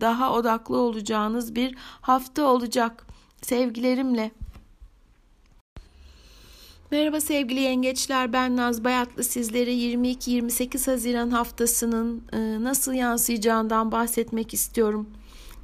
daha 0.00 0.32
odaklı 0.32 0.76
olacağınız 0.76 1.54
bir 1.54 1.74
hafta 2.00 2.44
olacak. 2.44 3.06
Sevgilerimle. 3.42 4.30
Merhaba 6.90 7.20
sevgili 7.20 7.60
yengeçler 7.60 8.32
ben 8.32 8.56
Naz 8.56 8.84
Bayatlı 8.84 9.24
sizlere 9.24 9.72
22-28 9.74 10.90
Haziran 10.90 11.30
haftasının 11.30 12.22
e, 12.32 12.64
nasıl 12.64 12.92
yansıyacağından 12.92 13.92
bahsetmek 13.92 14.54
istiyorum. 14.54 15.08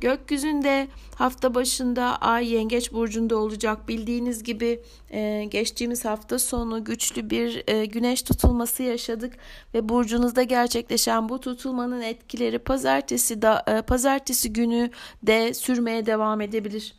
Gökyüzünde 0.04 0.88
hafta 1.14 1.54
başında 1.54 2.16
Ay 2.16 2.52
Yengeç 2.52 2.92
burcunda 2.92 3.36
olacak. 3.36 3.88
Bildiğiniz 3.88 4.42
gibi 4.42 4.80
e, 5.10 5.44
geçtiğimiz 5.44 6.04
hafta 6.04 6.38
sonu 6.38 6.84
güçlü 6.84 7.30
bir 7.30 7.62
e, 7.66 7.84
güneş 7.84 8.22
tutulması 8.22 8.82
yaşadık 8.82 9.36
ve 9.74 9.88
burcunuzda 9.88 10.42
gerçekleşen 10.42 11.28
bu 11.28 11.40
tutulmanın 11.40 12.00
etkileri 12.00 12.58
pazartesi 12.58 13.42
da 13.42 13.84
pazartesi 13.86 14.52
günü 14.52 14.90
de 15.22 15.54
sürmeye 15.54 16.06
devam 16.06 16.40
edebilir. 16.40 16.94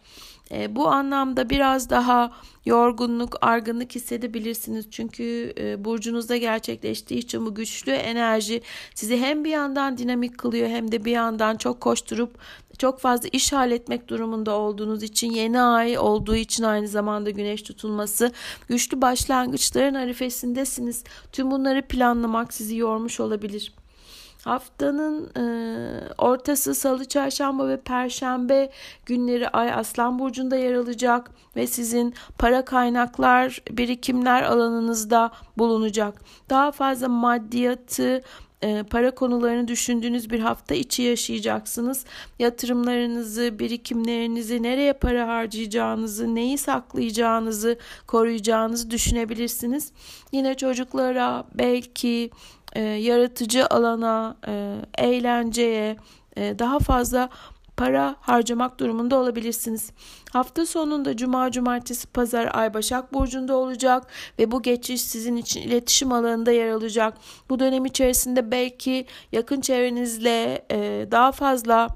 E, 0.52 0.76
bu 0.76 0.88
anlamda 0.88 1.50
biraz 1.50 1.90
daha 1.90 2.32
yorgunluk, 2.66 3.38
argınlık 3.42 3.96
hissedebilirsiniz. 3.96 4.92
Çünkü 4.92 5.54
e, 5.58 5.86
burcunuzda 5.86 6.38
gerçekleştiği 6.38 7.20
için 7.20 7.46
bu 7.46 7.56
güçlü 7.56 7.92
enerji 7.92 8.62
sizi 8.96 9.18
hem 9.18 9.44
bir 9.44 9.50
yandan 9.50 9.98
dinamik 9.98 10.38
kılıyor 10.38 10.70
hem 10.70 10.92
de 10.92 11.06
bir 11.06 11.12
yandan 11.12 11.58
çok 11.58 11.82
koşturup 11.82 12.38
çok 12.78 13.00
fazla 13.00 13.30
iş 13.32 13.54
halletmek 13.54 14.08
durumunda 14.08 14.52
olduğunuz 14.52 15.04
için 15.04 15.32
yeni 15.32 15.62
ay 15.62 15.98
olduğu 15.98 16.36
için 16.36 16.64
aynı 16.64 16.88
zamanda 16.88 17.30
güneş 17.30 17.62
tutulması 17.62 18.32
güçlü 18.70 19.02
başlangıçların 19.02 19.94
arifesindesiniz. 19.94 21.04
Tüm 21.32 21.52
bunları 21.52 21.82
planlamak 21.82 22.54
sizi 22.54 22.78
yormuş 22.78 23.20
olabilir. 23.20 23.74
Haftanın 24.46 25.30
e, 25.38 25.44
ortası 26.18 26.76
salı, 26.76 27.06
çarşamba 27.06 27.68
ve 27.68 27.78
perşembe 27.78 28.70
günleri 29.06 29.50
Ay 29.50 29.74
Aslan 29.74 30.20
Burcu'nda 30.20 30.56
yer 30.56 30.74
alacak 30.74 31.32
ve 31.56 31.68
sizin 31.68 32.14
para 32.38 32.66
kaynaklar, 32.66 33.62
birikimler 33.72 34.44
alanınızda 34.44 35.32
bulunacak. 35.58 36.22
Daha 36.50 36.72
fazla 36.72 37.08
maddiyatı 37.08 38.22
e, 38.64 38.84
para 38.84 39.12
konularını 39.12 39.68
düşündüğünüz 39.68 40.30
bir 40.30 40.40
hafta 40.40 40.76
içi 40.76 41.02
yaşayacaksınız. 41.04 42.06
Yatırımlarınızı, 42.40 43.60
birikimlerinizi, 43.60 44.64
nereye 44.64 44.94
para 44.94 45.28
harcayacağınızı, 45.28 46.36
neyi 46.36 46.58
saklayacağınızı, 46.58 47.78
koruyacağınızı 48.08 48.92
düşünebilirsiniz. 48.92 49.92
Yine 50.32 50.56
çocuklara 50.56 51.46
belki 51.54 52.30
e, 52.74 52.82
yaratıcı 52.82 53.68
alana, 53.68 54.38
e, 54.48 54.76
eğlenceye, 54.98 55.98
e, 56.38 56.60
daha 56.60 56.80
fazla 56.80 57.30
para 57.78 58.16
harcamak 58.22 58.80
durumunda 58.80 59.16
olabilirsiniz. 59.16 59.92
Hafta 60.34 60.66
sonunda 60.66 61.18
cuma, 61.18 61.52
cumartesi, 61.52 62.08
pazar 62.08 62.50
ay 62.54 62.74
Başak 62.74 63.14
Burcu'nda 63.14 63.56
olacak 63.56 64.08
ve 64.40 64.52
bu 64.52 64.62
geçiş 64.62 65.02
sizin 65.02 65.36
için 65.36 65.62
iletişim 65.62 66.12
alanında 66.12 66.52
yer 66.52 66.70
alacak. 66.70 67.14
Bu 67.50 67.60
dönem 67.60 67.86
içerisinde 67.86 68.52
belki 68.52 69.06
yakın 69.32 69.62
çevrenizle 69.62 70.66
daha 71.12 71.32
fazla 71.32 71.88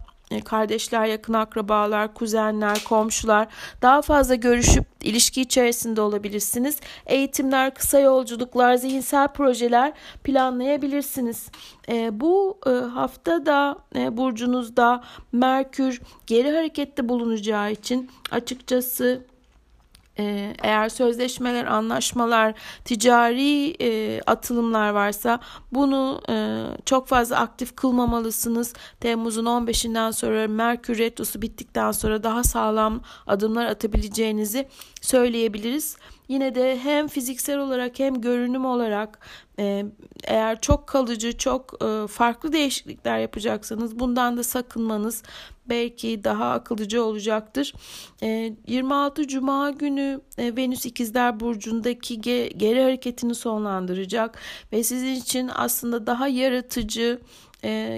kardeşler, 0.45 1.05
yakın 1.05 1.33
akrabalar, 1.33 2.13
kuzenler, 2.13 2.83
komşular 2.83 3.47
daha 3.81 4.01
fazla 4.01 4.35
görüşüp 4.35 4.85
ilişki 5.03 5.41
içerisinde 5.41 6.01
olabilirsiniz. 6.01 6.79
Eğitimler, 7.05 7.73
kısa 7.73 7.99
yolculuklar, 7.99 8.75
zihinsel 8.75 9.27
projeler 9.27 9.93
planlayabilirsiniz. 10.23 11.47
E, 11.89 12.19
bu 12.19 12.57
e, 12.65 12.69
hafta 12.69 13.45
da 13.45 13.77
burcunuzda 14.11 15.03
Merkür 15.31 16.01
geri 16.27 16.51
harekette 16.51 17.09
bulunacağı 17.09 17.71
için 17.71 18.09
açıkçası 18.31 19.25
eğer 20.63 20.89
sözleşmeler, 20.89 21.65
anlaşmalar, 21.65 22.53
ticari 22.85 23.75
e, 23.81 24.21
atılımlar 24.27 24.89
varsa 24.89 25.39
bunu 25.71 26.21
e, 26.29 26.65
çok 26.85 27.07
fazla 27.07 27.37
aktif 27.37 27.75
kılmamalısınız. 27.75 28.73
Temmuz'un 28.99 29.45
15'inden 29.45 30.11
sonra 30.11 30.47
Merkür 30.47 30.97
Retrosu 30.97 31.41
bittikten 31.41 31.91
sonra 31.91 32.23
daha 32.23 32.43
sağlam 32.43 33.01
adımlar 33.27 33.65
atabileceğinizi 33.65 34.67
söyleyebiliriz. 35.01 35.97
Yine 36.29 36.55
de 36.55 36.79
hem 36.79 37.07
fiziksel 37.07 37.57
olarak 37.57 37.99
hem 37.99 38.21
görünüm 38.21 38.65
olarak 38.65 39.19
e, 39.59 39.85
eğer 40.23 40.61
çok 40.61 40.87
kalıcı, 40.87 41.37
çok 41.37 41.83
e, 41.83 42.07
farklı 42.07 42.53
değişiklikler 42.53 43.19
yapacaksanız 43.19 43.99
bundan 43.99 44.37
da 44.37 44.43
sakınmanız 44.43 45.23
belki 45.69 46.23
daha 46.23 46.51
akıllıca 46.51 47.01
olacaktır. 47.01 47.73
26 48.21 49.27
Cuma 49.27 49.69
günü 49.69 50.21
Venüs 50.39 50.85
İkizler 50.85 51.39
Burcu'ndaki 51.39 52.21
geri 52.57 52.81
hareketini 52.81 53.35
sonlandıracak 53.35 54.39
ve 54.73 54.83
sizin 54.83 55.15
için 55.15 55.49
aslında 55.55 56.07
daha 56.07 56.27
yaratıcı, 56.27 57.19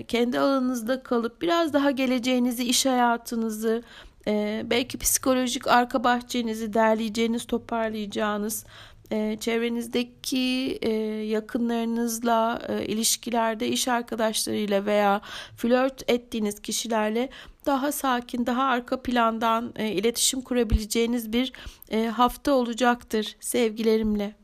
kendi 0.07 0.39
alanınızda 0.39 1.03
kalıp 1.03 1.41
biraz 1.41 1.73
daha 1.73 1.91
geleceğinizi, 1.91 2.63
iş 2.63 2.85
hayatınızı, 2.85 3.83
e, 4.27 4.63
belki 4.65 4.97
psikolojik 4.97 5.67
arka 5.67 6.03
bahçenizi 6.03 6.73
derleyeceğiniz, 6.73 7.45
toparlayacağınız, 7.45 8.65
e, 9.11 9.37
çevrenizdeki 9.39 10.79
e, 10.81 10.89
yakınlarınızla 11.25 12.61
e, 12.67 12.85
ilişkilerde, 12.85 13.67
iş 13.67 13.87
arkadaşlarıyla 13.87 14.85
veya 14.85 15.21
flört 15.57 16.09
ettiğiniz 16.09 16.59
kişilerle 16.59 17.29
daha 17.65 17.91
sakin, 17.91 18.45
daha 18.45 18.63
arka 18.63 19.01
plandan 19.01 19.73
e, 19.75 19.87
iletişim 19.91 20.41
kurabileceğiniz 20.41 21.33
bir 21.33 21.53
e, 21.91 22.05
hafta 22.05 22.51
olacaktır 22.51 23.35
sevgilerimle. 23.39 24.40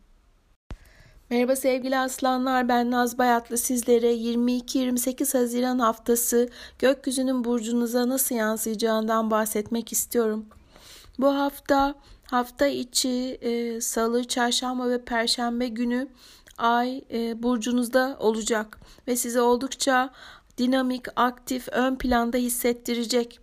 Merhaba 1.29 1.55
sevgili 1.55 1.97
aslanlar 1.97 2.69
ben 2.69 2.91
Naz 2.91 3.17
Bayatlı 3.17 3.57
sizlere 3.57 4.13
22-28 4.13 5.37
Haziran 5.37 5.79
haftası 5.79 6.49
gökyüzünün 6.79 7.43
burcunuza 7.43 8.09
nasıl 8.09 8.35
yansıyacağından 8.35 9.31
bahsetmek 9.31 9.91
istiyorum. 9.91 10.45
Bu 11.19 11.27
hafta 11.27 11.95
hafta 12.23 12.67
içi 12.67 13.37
e, 13.41 13.81
salı, 13.81 14.23
çarşamba 14.27 14.89
ve 14.89 15.05
perşembe 15.05 15.67
günü 15.67 16.07
ay 16.57 17.01
e, 17.11 17.43
burcunuzda 17.43 18.17
olacak 18.19 18.79
ve 19.07 19.15
size 19.15 19.41
oldukça 19.41 20.09
dinamik, 20.57 21.05
aktif, 21.15 21.67
ön 21.71 21.95
planda 21.95 22.37
hissettirecek. 22.37 23.39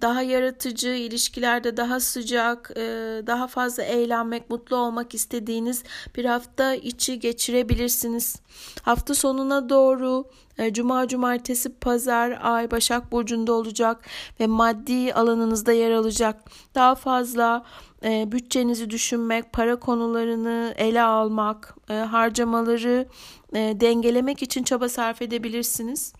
Daha 0.00 0.22
yaratıcı, 0.22 0.88
ilişkilerde 0.88 1.76
daha 1.76 2.00
sıcak, 2.00 2.70
e, 2.76 2.80
daha 3.26 3.46
fazla 3.46 3.82
eğlenmek, 3.82 4.50
mutlu 4.50 4.76
olmak 4.76 5.14
istediğiniz 5.14 5.84
bir 6.16 6.24
hafta 6.24 6.74
içi 6.74 7.20
geçirebilirsiniz. 7.20 8.36
Hafta 8.82 9.14
sonuna 9.14 9.68
doğru 9.68 10.24
e, 10.58 10.72
Cuma, 10.72 11.08
Cumartesi, 11.08 11.74
Pazar, 11.74 12.38
Ay 12.42 12.70
Başak 12.70 13.12
Burcu'nda 13.12 13.52
olacak 13.52 14.04
ve 14.40 14.46
maddi 14.46 15.14
alanınızda 15.14 15.72
yer 15.72 15.90
alacak. 15.90 16.44
Daha 16.74 16.94
fazla 16.94 17.64
e, 18.04 18.32
bütçenizi 18.32 18.90
düşünmek, 18.90 19.52
para 19.52 19.76
konularını 19.76 20.74
ele 20.76 21.02
almak, 21.02 21.74
harcamaları 21.88 23.06
dengelemek 23.54 24.42
için 24.42 24.62
çaba 24.62 24.88
sarf 24.88 25.22
edebilirsiniz 25.22 26.12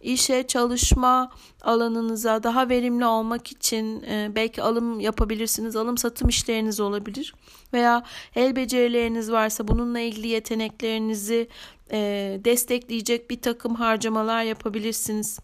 işe, 0.00 0.46
çalışma 0.46 1.30
alanınıza 1.62 2.42
daha 2.42 2.68
verimli 2.68 3.04
olmak 3.04 3.52
için 3.52 4.02
e, 4.02 4.30
belki 4.34 4.62
alım 4.62 5.00
yapabilirsiniz. 5.00 5.76
Alım 5.76 5.98
satım 5.98 6.28
işleriniz 6.28 6.80
olabilir. 6.80 7.34
Veya 7.72 8.02
el 8.34 8.56
becerileriniz 8.56 9.32
varsa 9.32 9.68
bununla 9.68 10.00
ilgili 10.00 10.28
yeteneklerinizi 10.28 11.48
e, 11.92 11.98
destekleyecek 12.44 13.30
bir 13.30 13.40
takım 13.40 13.74
harcamalar 13.74 14.42
yapabilirsiniz. 14.42 15.38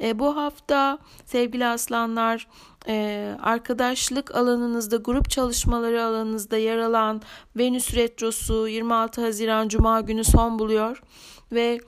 E, 0.00 0.18
bu 0.18 0.36
hafta 0.36 0.98
sevgili 1.26 1.66
aslanlar 1.66 2.46
e, 2.88 3.34
arkadaşlık 3.42 4.34
alanınızda, 4.34 4.96
grup 4.96 5.30
çalışmaları 5.30 6.04
alanınızda 6.04 6.56
yer 6.56 6.78
alan 6.78 7.22
Venüs 7.56 7.94
Retrosu 7.94 8.68
26 8.68 9.20
Haziran 9.20 9.68
Cuma 9.68 10.00
günü 10.00 10.24
son 10.24 10.58
buluyor 10.58 11.02
ve 11.52 11.80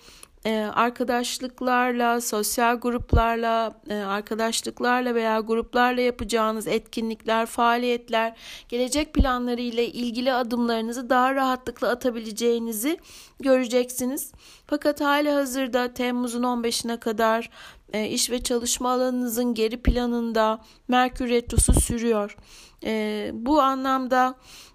e, 0.44 0.70
arkadaşlıklarla, 0.74 2.20
sosyal 2.20 2.76
gruplarla, 2.76 3.80
e, 3.88 3.94
arkadaşlıklarla 3.94 5.14
veya 5.14 5.40
gruplarla 5.40 6.00
yapacağınız 6.00 6.66
etkinlikler, 6.66 7.46
faaliyetler, 7.46 8.36
gelecek 8.68 9.14
planları 9.14 9.60
ile 9.60 9.86
ilgili 9.86 10.32
adımlarınızı 10.32 11.10
daha 11.10 11.34
rahatlıkla 11.34 11.88
atabileceğinizi 11.88 12.98
göreceksiniz. 13.40 14.32
Fakat 14.66 15.00
hali 15.00 15.30
hazırda 15.30 15.94
Temmuz'un 15.94 16.42
15'ine 16.42 17.00
kadar 17.00 17.50
e, 17.92 18.08
iş 18.08 18.30
ve 18.30 18.42
çalışma 18.42 18.90
alanınızın 18.90 19.54
geri 19.54 19.82
planında 19.82 20.60
Merkür 20.88 21.28
Retrosu 21.28 21.80
sürüyor. 21.80 22.36
Bu 23.32 23.60
anlamda 23.60 24.34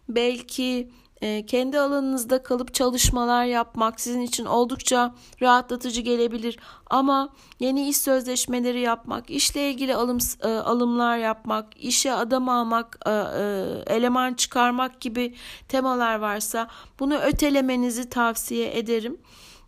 belki 0.09 0.63
e, 0.73 1.06
kendi 1.47 1.79
alanınızda 1.79 2.43
kalıp 2.43 2.73
çalışmalar 2.73 3.45
yapmak 3.45 4.01
sizin 4.01 4.21
için 4.21 4.45
oldukça 4.45 5.15
rahatlatıcı 5.41 6.01
gelebilir. 6.01 6.59
Ama 6.89 7.29
yeni 7.59 7.89
iş 7.89 7.97
sözleşmeleri 7.97 8.79
yapmak, 8.79 9.29
işle 9.29 9.71
ilgili 9.71 9.95
alım 9.95 10.17
e, 10.43 10.47
alımlar 10.47 11.17
yapmak, 11.17 11.77
işe 11.77 12.13
adam 12.13 12.49
almak, 12.49 12.99
e, 13.05 13.11
e, 13.11 13.95
eleman 13.95 14.33
çıkarmak 14.33 15.01
gibi 15.01 15.35
temalar 15.67 16.19
varsa 16.19 16.67
bunu 16.99 17.17
ötelemenizi 17.17 18.09
tavsiye 18.09 18.77
ederim. 18.77 19.17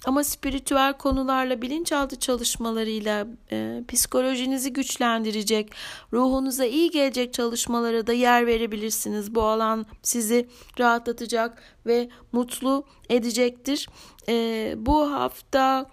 Ama 0.05 0.23
spiritüel 0.23 0.93
konularla, 0.93 1.62
bilinçaltı 1.62 2.19
çalışmalarıyla 2.19 3.27
e, 3.51 3.83
psikolojinizi 3.88 4.73
güçlendirecek, 4.73 5.71
ruhunuza 6.13 6.65
iyi 6.65 6.91
gelecek 6.91 7.33
çalışmalara 7.33 8.07
da 8.07 8.13
yer 8.13 8.47
verebilirsiniz. 8.47 9.35
Bu 9.35 9.43
alan 9.43 9.85
sizi 10.01 10.47
rahatlatacak 10.79 11.63
ve 11.85 12.09
mutlu 12.31 12.83
edecektir. 13.09 13.89
E, 14.29 14.75
bu 14.77 15.12
hafta 15.12 15.89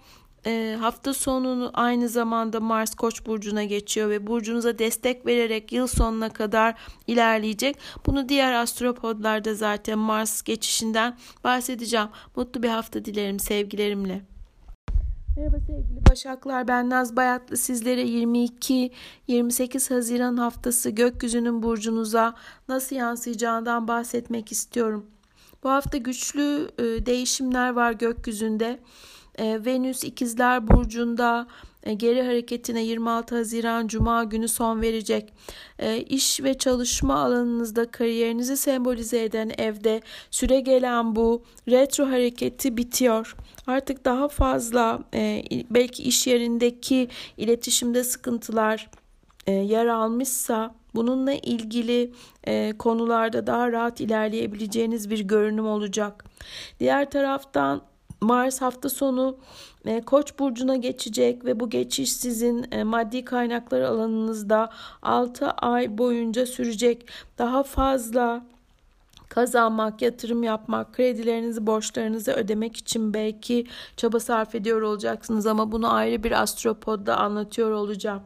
e, 0.47 0.75
hafta 0.79 1.13
sonunu 1.13 1.71
aynı 1.73 2.09
zamanda 2.09 2.59
Mars 2.59 2.95
Koç 2.95 3.25
burcuna 3.25 3.63
geçiyor 3.63 4.09
ve 4.09 4.27
burcunuza 4.27 4.79
destek 4.79 5.25
vererek 5.25 5.71
yıl 5.71 5.87
sonuna 5.87 6.29
kadar 6.29 6.75
ilerleyecek. 7.07 7.77
Bunu 8.05 8.29
diğer 8.29 8.53
astropodlarda 8.53 9.55
zaten 9.55 9.99
Mars 9.99 10.41
geçişinden 10.41 11.17
bahsedeceğim. 11.43 12.07
Mutlu 12.35 12.63
bir 12.63 12.69
hafta 12.69 13.05
dilerim 13.05 13.39
sevgilerimle. 13.39 14.21
Merhaba 15.37 15.57
sevgili 15.59 16.05
Başaklar 16.09 16.67
ben 16.67 16.89
Naz 16.89 17.15
Bayatlı 17.15 17.57
sizlere 17.57 18.03
22-28 18.03 19.93
Haziran 19.93 20.37
haftası 20.37 20.89
gökyüzünün 20.89 21.63
burcunuza 21.63 22.33
nasıl 22.67 22.95
yansıyacağından 22.95 23.87
bahsetmek 23.87 24.51
istiyorum. 24.51 25.05
Bu 25.63 25.69
hafta 25.69 25.97
güçlü 25.97 26.71
e, 26.77 27.05
değişimler 27.05 27.69
var 27.69 27.91
gökyüzünde 27.91 28.79
e, 29.37 29.65
Venüs 29.65 30.03
ikizler 30.03 30.67
burcunda 30.67 31.47
e, 31.83 31.93
geri 31.93 32.23
hareketine 32.23 32.83
26 32.83 33.35
Haziran 33.35 33.87
Cuma 33.87 34.23
günü 34.23 34.47
son 34.47 34.81
verecek. 34.81 35.33
E, 35.79 35.97
iş 35.97 36.43
ve 36.43 36.53
çalışma 36.53 37.15
alanınızda 37.15 37.91
kariyerinizi 37.91 38.57
sembolize 38.57 39.23
eden 39.23 39.51
evde 39.57 40.01
süre 40.31 40.59
gelen 40.59 41.15
bu 41.15 41.43
retro 41.69 42.05
hareketi 42.07 42.77
bitiyor. 42.77 43.35
Artık 43.67 44.05
daha 44.05 44.27
fazla 44.27 44.99
e, 45.13 45.43
belki 45.69 46.03
iş 46.03 46.27
yerindeki 46.27 47.07
iletişimde 47.37 48.03
sıkıntılar 48.03 48.89
yer 49.47 49.85
almışsa 49.85 50.75
bununla 50.95 51.33
ilgili 51.33 52.11
konularda 52.79 53.47
daha 53.47 53.71
rahat 53.71 54.01
ilerleyebileceğiniz 54.01 55.09
bir 55.09 55.19
görünüm 55.19 55.67
olacak. 55.67 56.25
Diğer 56.79 57.09
taraftan 57.09 57.81
Mars 58.21 58.61
hafta 58.61 58.89
sonu 58.89 59.37
e, 59.85 60.01
Koç 60.01 60.39
burcuna 60.39 60.75
geçecek 60.75 61.45
ve 61.45 61.59
bu 61.59 61.69
geçiş 61.69 62.13
sizin 62.13 62.67
e, 62.71 62.83
maddi 62.83 63.25
kaynaklar 63.25 63.81
alanınızda 63.81 64.69
6 65.01 65.51
ay 65.51 65.97
boyunca 65.97 66.45
sürecek. 66.45 67.07
Daha 67.37 67.63
fazla 67.63 68.43
kazanmak, 69.29 70.01
yatırım 70.01 70.43
yapmak, 70.43 70.93
kredilerinizi, 70.93 71.67
borçlarınızı 71.67 72.31
ödemek 72.31 72.77
için 72.77 73.13
belki 73.13 73.67
çaba 73.97 74.19
sarf 74.19 74.55
ediyor 74.55 74.81
olacaksınız 74.81 75.47
ama 75.47 75.71
bunu 75.71 75.93
ayrı 75.93 76.23
bir 76.23 76.41
astropodda 76.41 77.17
anlatıyor 77.17 77.71
olacağım. 77.71 78.21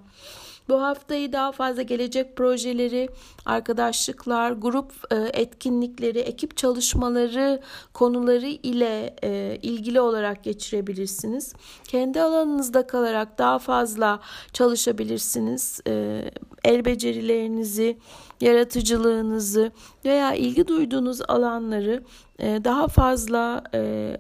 Bu 0.72 0.82
haftayı 0.82 1.34
daha 1.34 1.52
fazla 1.52 1.82
gelecek 1.82 2.36
projeleri, 2.36 3.10
arkadaşlıklar, 3.46 4.52
grup 4.52 4.92
e, 5.12 5.16
etkinlikleri, 5.16 6.20
ekip 6.20 6.58
çalışmaları 6.58 7.62
konuları 7.94 8.46
ile 8.48 9.16
e, 9.24 9.60
ilgili 9.62 10.02
olarak 10.02 10.44
geçirebilirsiniz. 10.44 11.54
Kendi 11.84 12.22
alanınızda 12.22 12.88
kalarak 12.88 13.38
daha 13.38 13.60
fazla 13.60 14.20
çalışabilirsiniz. 14.54 15.82
E, 15.88 16.24
el 16.64 16.86
becerilerinizi, 16.86 17.98
yaratıcılığınızı 18.42 19.72
veya 20.06 20.34
ilgi 20.34 20.68
duyduğunuz 20.68 21.22
alanları 21.28 22.04
daha 22.40 22.88
fazla 22.88 23.64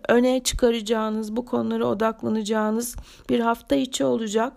öne 0.07 0.43
çıkaracağınız, 0.43 1.35
bu 1.35 1.45
konulara 1.45 1.85
odaklanacağınız 1.85 2.95
bir 3.29 3.39
hafta 3.39 3.75
içi 3.75 4.05
olacak. 4.05 4.53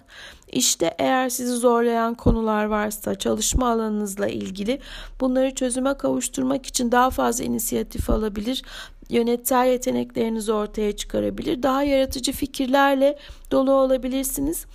İşte 0.55 0.95
eğer 0.99 1.29
sizi 1.29 1.53
zorlayan 1.53 2.15
konular 2.15 2.65
varsa 2.65 3.15
çalışma 3.15 3.71
alanınızla 3.71 4.29
ilgili 4.29 4.81
bunları 5.21 5.55
çözüme 5.55 5.95
kavuşturmak 5.95 6.67
için 6.67 6.93
daha 6.93 7.11
fazla 7.11 7.45
inisiyatif 7.45 8.11
alabilir 8.11 8.63
yönetsel 9.09 9.67
yeteneklerinizi 9.67 10.53
ortaya 10.53 10.97
çıkarabilir. 10.97 11.63
Daha 11.63 11.83
yaratıcı 11.83 12.33
fikirlerle 12.33 13.19
dolu 13.51 13.73
olabilirsiniz. 13.73 14.67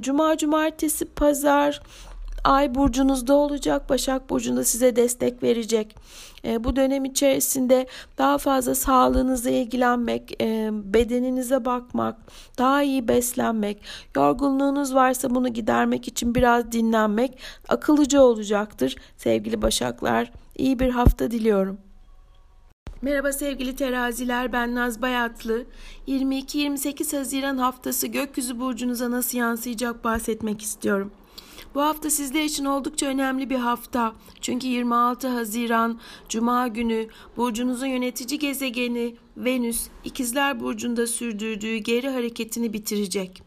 Cuma, 0.00 0.36
cumartesi, 0.36 1.04
pazar, 1.04 1.80
Ay 2.44 2.74
burcunuzda 2.74 3.34
olacak. 3.34 3.88
Başak 3.88 4.30
burcunda 4.30 4.64
size 4.64 4.96
destek 4.96 5.42
verecek. 5.42 5.96
E, 6.44 6.64
bu 6.64 6.76
dönem 6.76 7.04
içerisinde 7.04 7.86
daha 8.18 8.38
fazla 8.38 8.74
sağlığınıza 8.74 9.50
ilgilenmek, 9.50 10.42
e, 10.42 10.70
bedeninize 10.72 11.64
bakmak, 11.64 12.16
daha 12.58 12.82
iyi 12.82 13.08
beslenmek, 13.08 13.82
yorgunluğunuz 14.16 14.94
varsa 14.94 15.34
bunu 15.34 15.48
gidermek 15.48 16.08
için 16.08 16.34
biraz 16.34 16.72
dinlenmek 16.72 17.38
akıllıca 17.68 18.20
olacaktır. 18.22 18.96
Sevgili 19.16 19.62
Başaklar, 19.62 20.32
iyi 20.58 20.78
bir 20.78 20.88
hafta 20.90 21.30
diliyorum. 21.30 21.78
Merhaba 23.02 23.32
sevgili 23.32 23.76
teraziler 23.76 24.52
ben 24.52 24.74
Naz 24.74 25.02
Bayatlı. 25.02 25.64
22-28 26.08 27.16
Haziran 27.18 27.58
haftası 27.58 28.06
gökyüzü 28.06 28.60
burcunuza 28.60 29.10
nasıl 29.10 29.38
yansıyacak 29.38 30.04
bahsetmek 30.04 30.62
istiyorum. 30.62 31.12
Bu 31.74 31.82
hafta 31.82 32.10
sizler 32.10 32.44
için 32.44 32.64
oldukça 32.64 33.06
önemli 33.06 33.50
bir 33.50 33.56
hafta. 33.56 34.14
Çünkü 34.40 34.66
26 34.66 35.28
Haziran 35.28 36.00
Cuma 36.28 36.68
günü 36.68 37.08
burcunuzun 37.36 37.86
yönetici 37.86 38.38
gezegeni 38.38 39.16
Venüs 39.36 39.88
İkizler 40.04 40.60
Burcu'nda 40.60 41.06
sürdürdüğü 41.06 41.76
geri 41.76 42.08
hareketini 42.08 42.72
bitirecek. 42.72 43.42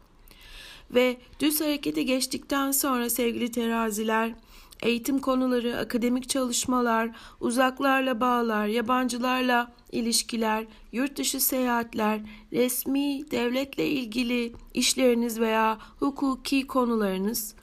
Ve 0.92 1.18
düz 1.40 1.62
harekete 1.62 2.04
geçtikten 2.04 2.72
sonra 2.72 3.10
sevgili 3.10 3.52
teraziler 3.52 4.34
eğitim 4.82 5.20
konuları, 5.20 5.78
akademik 5.78 6.30
çalışmalar, 6.30 7.10
uzaklarla 7.40 8.22
bağlar, 8.22 8.68
yabancılarla 8.68 9.72
ilişkiler, 9.92 10.66
yurt 10.92 11.18
dışı 11.18 11.40
seyahatler, 11.40 12.22
resmi 12.54 13.32
devletle 13.32 13.88
ilgili 13.88 14.54
işleriniz 14.74 15.40
veya 15.40 15.78
hukuki 16.00 16.68
konularınız 16.68 17.56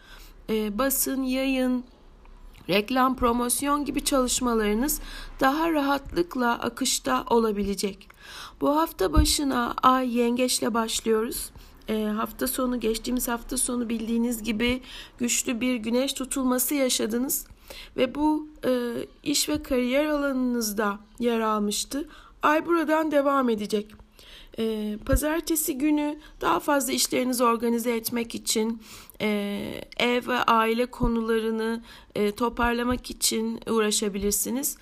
e, 0.51 0.79
basın, 0.79 1.23
yayın, 1.23 1.85
reklam, 2.69 3.17
promosyon 3.17 3.85
gibi 3.85 4.05
çalışmalarınız 4.05 5.01
daha 5.41 5.73
rahatlıkla 5.73 6.53
akışta 6.53 7.25
olabilecek. 7.31 8.09
Bu 8.61 8.77
hafta 8.77 9.13
başına 9.13 9.75
ay 9.83 10.19
yengeçle 10.19 10.75
başlıyoruz. 10.75 11.51
E, 11.89 12.05
hafta 12.05 12.47
sonu 12.47 12.81
geçtiğimiz 12.81 13.29
hafta 13.29 13.57
sonu 13.57 13.89
bildiğiniz 13.89 14.43
gibi 14.43 14.83
güçlü 15.19 15.61
bir 15.61 15.75
güneş 15.77 16.13
tutulması 16.13 16.75
yaşadınız 16.75 17.47
ve 17.97 18.15
bu 18.15 18.49
e, 18.67 18.93
iş 19.23 19.49
ve 19.49 19.63
kariyer 19.63 20.05
alanınızda 20.05 20.99
yer 21.19 21.41
almıştı. 21.41 22.09
Ay 22.43 22.67
buradan 22.67 23.11
devam 23.11 23.49
edecek. 23.49 24.04
E, 24.59 24.97
pazartesi 25.07 25.79
günü 25.79 26.19
daha 26.41 26.61
fazla 26.61 26.93
işlerinizi 26.93 27.45
organize 27.45 27.97
etmek 27.97 28.35
için 28.35 28.83
e, 29.21 29.29
ev 29.99 30.29
ve 30.29 30.37
aile 30.39 30.87
konularını 30.87 31.83
e, 32.15 32.33
toparlamak 32.33 33.11
için 33.11 33.61
uğraşabilirsiniz. 33.71 34.77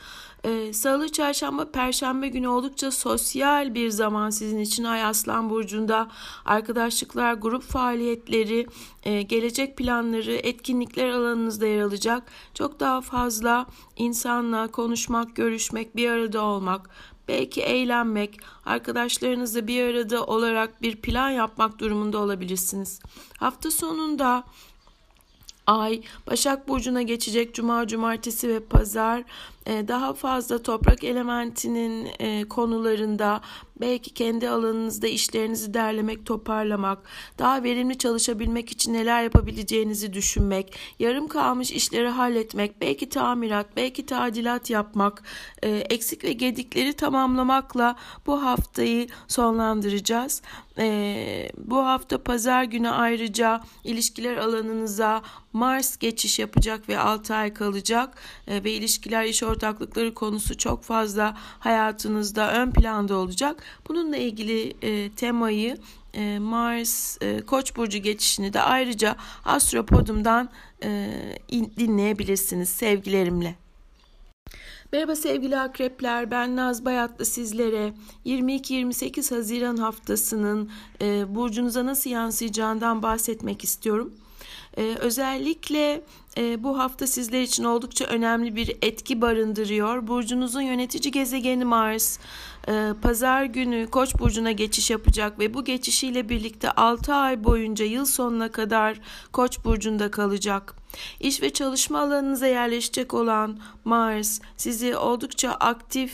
E, 0.44 0.72
Salı, 0.72 1.12
çarşamba, 1.12 1.70
perşembe 1.70 2.28
günü 2.28 2.48
oldukça 2.48 2.90
sosyal 2.90 3.74
bir 3.74 3.90
zaman 3.90 4.30
sizin 4.30 4.58
için 4.58 4.84
Ay 4.84 5.04
Aslan 5.04 5.50
Burcu'nda 5.50 6.08
arkadaşlıklar, 6.44 7.34
grup 7.34 7.62
faaliyetleri, 7.62 8.66
e, 9.04 9.22
gelecek 9.22 9.76
planları, 9.76 10.32
etkinlikler 10.32 11.08
alanınızda 11.08 11.66
yer 11.66 11.82
alacak. 11.82 12.22
Çok 12.54 12.80
daha 12.80 13.00
fazla 13.00 13.66
insanla 13.96 14.68
konuşmak, 14.68 15.36
görüşmek, 15.36 15.96
bir 15.96 16.08
arada 16.08 16.42
olmak, 16.42 16.90
belki 17.28 17.62
eğlenmek, 17.62 18.40
arkadaşlarınızla 18.64 19.66
bir 19.66 19.82
arada 19.82 20.26
olarak 20.26 20.82
bir 20.82 20.96
plan 20.96 21.30
yapmak 21.30 21.78
durumunda 21.78 22.18
olabilirsiniz. 22.18 23.00
Hafta 23.38 23.70
sonunda 23.70 24.44
Ay 25.66 26.02
Başak 26.26 26.68
Burcu'na 26.68 27.02
geçecek 27.02 27.54
Cuma, 27.54 27.86
Cumartesi 27.86 28.48
ve 28.48 28.60
Pazar 28.60 29.24
daha 29.66 30.14
fazla 30.14 30.62
toprak 30.62 31.04
elementinin 31.04 32.08
e, 32.18 32.44
konularında 32.48 33.40
belki 33.80 34.14
kendi 34.14 34.48
alanınızda 34.48 35.06
işlerinizi 35.06 35.74
derlemek, 35.74 36.26
toparlamak, 36.26 36.98
daha 37.38 37.62
verimli 37.62 37.98
çalışabilmek 37.98 38.70
için 38.70 38.94
neler 38.94 39.22
yapabileceğinizi 39.22 40.12
düşünmek, 40.12 40.74
yarım 40.98 41.28
kalmış 41.28 41.72
işleri 41.72 42.08
halletmek, 42.08 42.80
belki 42.80 43.08
tamirat, 43.08 43.76
belki 43.76 44.06
tadilat 44.06 44.70
yapmak, 44.70 45.22
e, 45.62 45.70
eksik 45.70 46.24
ve 46.24 46.32
gedikleri 46.32 46.92
tamamlamakla 46.92 47.96
bu 48.26 48.42
haftayı 48.42 49.08
sonlandıracağız. 49.28 50.42
Bu 51.56 51.86
hafta 51.86 52.22
pazar 52.22 52.64
günü 52.64 52.88
ayrıca 52.88 53.60
ilişkiler 53.84 54.36
alanınıza 54.36 55.22
Mars 55.52 55.96
geçiş 55.96 56.38
yapacak 56.38 56.88
ve 56.88 56.98
6 56.98 57.34
ay 57.34 57.54
kalacak 57.54 58.18
ve 58.48 58.72
ilişkiler 58.72 59.24
iş 59.24 59.42
ortaklıkları 59.52 60.14
konusu 60.14 60.56
çok 60.56 60.82
fazla 60.84 61.36
hayatınızda 61.58 62.52
ön 62.52 62.70
planda 62.70 63.16
olacak. 63.16 63.62
Bununla 63.88 64.16
ilgili 64.16 64.74
e, 64.82 65.10
temayı 65.10 65.76
e, 66.14 66.38
Mars 66.38 67.18
e, 67.20 67.40
Koç 67.40 67.76
burcu 67.76 67.98
geçişini 67.98 68.52
de 68.52 68.60
ayrıca 68.60 69.16
Astropodum'dan 69.44 70.48
e, 70.84 71.10
in, 71.48 71.72
dinleyebilirsiniz 71.78 72.68
sevgilerimle. 72.68 73.54
Merhaba 74.92 75.16
sevgili 75.16 75.58
akrepler 75.58 76.30
ben 76.30 76.56
Naz 76.56 76.84
Bayatlı 76.84 77.24
sizlere 77.24 77.92
22-28 78.26 79.34
Haziran 79.34 79.76
haftasının 79.76 80.70
e, 81.00 81.34
burcunuza 81.34 81.86
nasıl 81.86 82.10
yansıyacağından 82.10 83.02
bahsetmek 83.02 83.64
istiyorum. 83.64 84.12
Ee, 84.76 84.96
özellikle 85.00 86.02
e, 86.36 86.62
bu 86.62 86.78
hafta 86.78 87.06
sizler 87.06 87.42
için 87.42 87.64
oldukça 87.64 88.04
önemli 88.04 88.56
bir 88.56 88.76
etki 88.82 89.20
barındırıyor. 89.20 90.06
Burcunuzun 90.06 90.60
yönetici 90.60 91.12
gezegeni 91.12 91.64
Mars 91.64 92.18
e, 92.68 92.92
pazar 93.02 93.44
günü 93.44 93.90
Koç 93.90 94.18
burcuna 94.18 94.52
geçiş 94.52 94.90
yapacak 94.90 95.38
ve 95.38 95.54
bu 95.54 95.64
geçişiyle 95.64 96.28
birlikte 96.28 96.70
6 96.70 97.14
ay 97.14 97.44
boyunca 97.44 97.84
yıl 97.84 98.04
sonuna 98.04 98.50
kadar 98.50 99.00
Koç 99.32 99.64
burcunda 99.64 100.10
kalacak. 100.10 100.74
İş 101.20 101.42
ve 101.42 101.50
çalışma 101.50 102.00
alanınıza 102.00 102.46
yerleşecek 102.46 103.14
olan 103.14 103.58
Mars 103.84 104.40
sizi 104.56 104.96
oldukça 104.96 105.50
aktif 105.50 106.12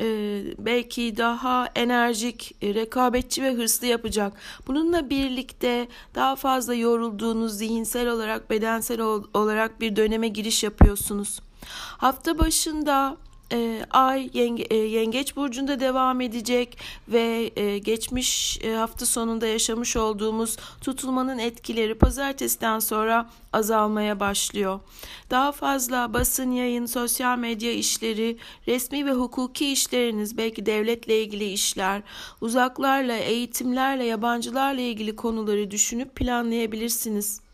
e, 0.00 0.44
belki 0.58 1.16
daha 1.16 1.68
enerjik, 1.74 2.56
e, 2.62 2.74
rekabetçi 2.74 3.42
ve 3.42 3.54
hırslı 3.54 3.86
yapacak. 3.86 4.32
Bununla 4.66 5.10
birlikte 5.10 5.88
daha 6.14 6.36
fazla 6.36 6.74
yorulduğunuz 6.74 7.58
zihinsel 7.58 8.08
olarak, 8.08 8.50
bedensel 8.50 9.00
olarak 9.34 9.80
bir 9.80 9.96
döneme 9.96 10.28
giriş 10.28 10.64
yapıyorsunuz. 10.64 11.40
Hafta 11.98 12.38
başında 12.38 13.16
e, 13.52 13.86
ay 13.90 14.30
yenge, 14.34 14.62
e, 14.62 14.76
yengeç 14.76 15.36
burcunda 15.36 15.80
devam 15.80 16.20
edecek 16.20 16.78
ve 17.08 17.50
e, 17.56 17.78
geçmiş 17.78 18.58
e, 18.62 18.74
hafta 18.74 19.06
sonunda 19.06 19.46
yaşamış 19.46 19.96
olduğumuz 19.96 20.56
tutulmanın 20.80 21.38
etkileri 21.38 21.94
pazartesiden 21.94 22.78
sonra 22.78 23.30
azalmaya 23.52 24.20
başlıyor. 24.20 24.80
Daha 25.30 25.52
fazla 25.52 26.14
basın 26.14 26.50
yayın, 26.50 26.86
sosyal 26.86 27.38
medya 27.38 27.72
işleri, 27.72 28.38
resmi 28.66 29.06
ve 29.06 29.12
hukuki 29.12 29.72
işleriniz, 29.72 30.38
belki 30.38 30.66
devletle 30.66 31.22
ilgili 31.22 31.52
işler, 31.52 32.02
uzaklarla, 32.40 33.16
eğitimlerle, 33.16 34.04
yabancılarla 34.04 34.80
ilgili 34.80 35.16
konuları 35.16 35.70
düşünüp 35.70 36.16
planlayabilirsiniz. 36.16 37.47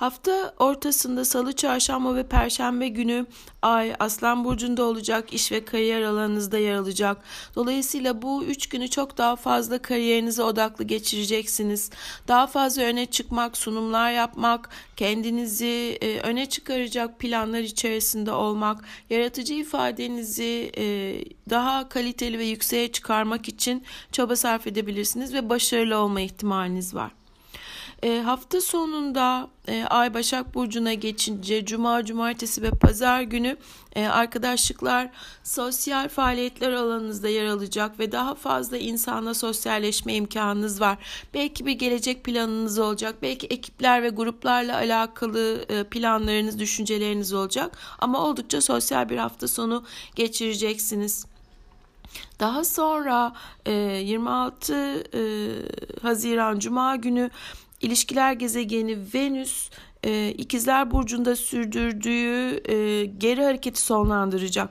Hafta 0.00 0.54
ortasında 0.58 1.24
salı, 1.24 1.52
çarşamba 1.52 2.14
ve 2.14 2.28
perşembe 2.28 2.88
günü 2.88 3.26
ay 3.62 3.94
Aslan 3.98 4.44
Burcu'nda 4.44 4.84
olacak, 4.84 5.32
iş 5.32 5.52
ve 5.52 5.64
kariyer 5.64 6.02
alanınızda 6.02 6.58
yer 6.58 6.74
alacak. 6.74 7.22
Dolayısıyla 7.54 8.22
bu 8.22 8.44
üç 8.44 8.68
günü 8.68 8.88
çok 8.88 9.18
daha 9.18 9.36
fazla 9.36 9.82
kariyerinize 9.82 10.42
odaklı 10.42 10.84
geçireceksiniz. 10.84 11.90
Daha 12.28 12.46
fazla 12.46 12.82
öne 12.82 13.06
çıkmak, 13.06 13.56
sunumlar 13.56 14.12
yapmak, 14.12 14.70
kendinizi 14.96 15.98
e, 16.00 16.20
öne 16.20 16.46
çıkaracak 16.46 17.18
planlar 17.18 17.60
içerisinde 17.60 18.32
olmak, 18.32 18.84
yaratıcı 19.10 19.54
ifadenizi 19.54 20.72
e, 20.76 20.84
daha 21.50 21.88
kaliteli 21.88 22.38
ve 22.38 22.44
yükseğe 22.44 22.92
çıkarmak 22.92 23.48
için 23.48 23.84
çaba 24.12 24.36
sarf 24.36 24.66
edebilirsiniz 24.66 25.34
ve 25.34 25.48
başarılı 25.48 25.96
olma 25.96 26.20
ihtimaliniz 26.20 26.94
var. 26.94 27.19
E, 28.02 28.20
hafta 28.20 28.60
sonunda 28.60 29.48
e, 29.68 29.84
Ay 29.84 30.14
Başak 30.14 30.54
Burcu'na 30.54 30.94
geçince 30.94 31.64
Cuma, 31.64 32.04
Cumartesi 32.04 32.62
ve 32.62 32.70
Pazar 32.70 33.22
günü 33.22 33.56
e, 33.96 34.06
arkadaşlıklar 34.06 35.10
sosyal 35.44 36.08
faaliyetler 36.08 36.72
alanınızda 36.72 37.28
yer 37.28 37.46
alacak 37.46 37.98
ve 37.98 38.12
daha 38.12 38.34
fazla 38.34 38.78
insanla 38.78 39.34
sosyalleşme 39.34 40.14
imkanınız 40.14 40.80
var. 40.80 40.98
Belki 41.34 41.66
bir 41.66 41.72
gelecek 41.72 42.24
planınız 42.24 42.78
olacak, 42.78 43.14
belki 43.22 43.46
ekipler 43.46 44.02
ve 44.02 44.08
gruplarla 44.08 44.76
alakalı 44.76 45.64
e, 45.68 45.84
planlarınız, 45.84 46.58
düşünceleriniz 46.58 47.32
olacak 47.32 47.78
ama 47.98 48.18
oldukça 48.20 48.60
sosyal 48.60 49.08
bir 49.08 49.18
hafta 49.18 49.48
sonu 49.48 49.84
geçireceksiniz. 50.14 51.26
Daha 52.40 52.64
sonra 52.64 53.32
26 53.66 55.04
Haziran 56.02 56.58
Cuma 56.58 56.96
günü 56.96 57.30
İlişkiler 57.80 58.32
gezegeni 58.32 58.98
Venüs 59.14 59.70
e, 60.04 60.28
İkizler 60.28 60.90
Burcu'nda 60.90 61.36
sürdürdüğü 61.36 62.60
e, 62.72 63.04
geri 63.04 63.44
hareketi 63.44 63.82
sonlandıracak. 63.82 64.70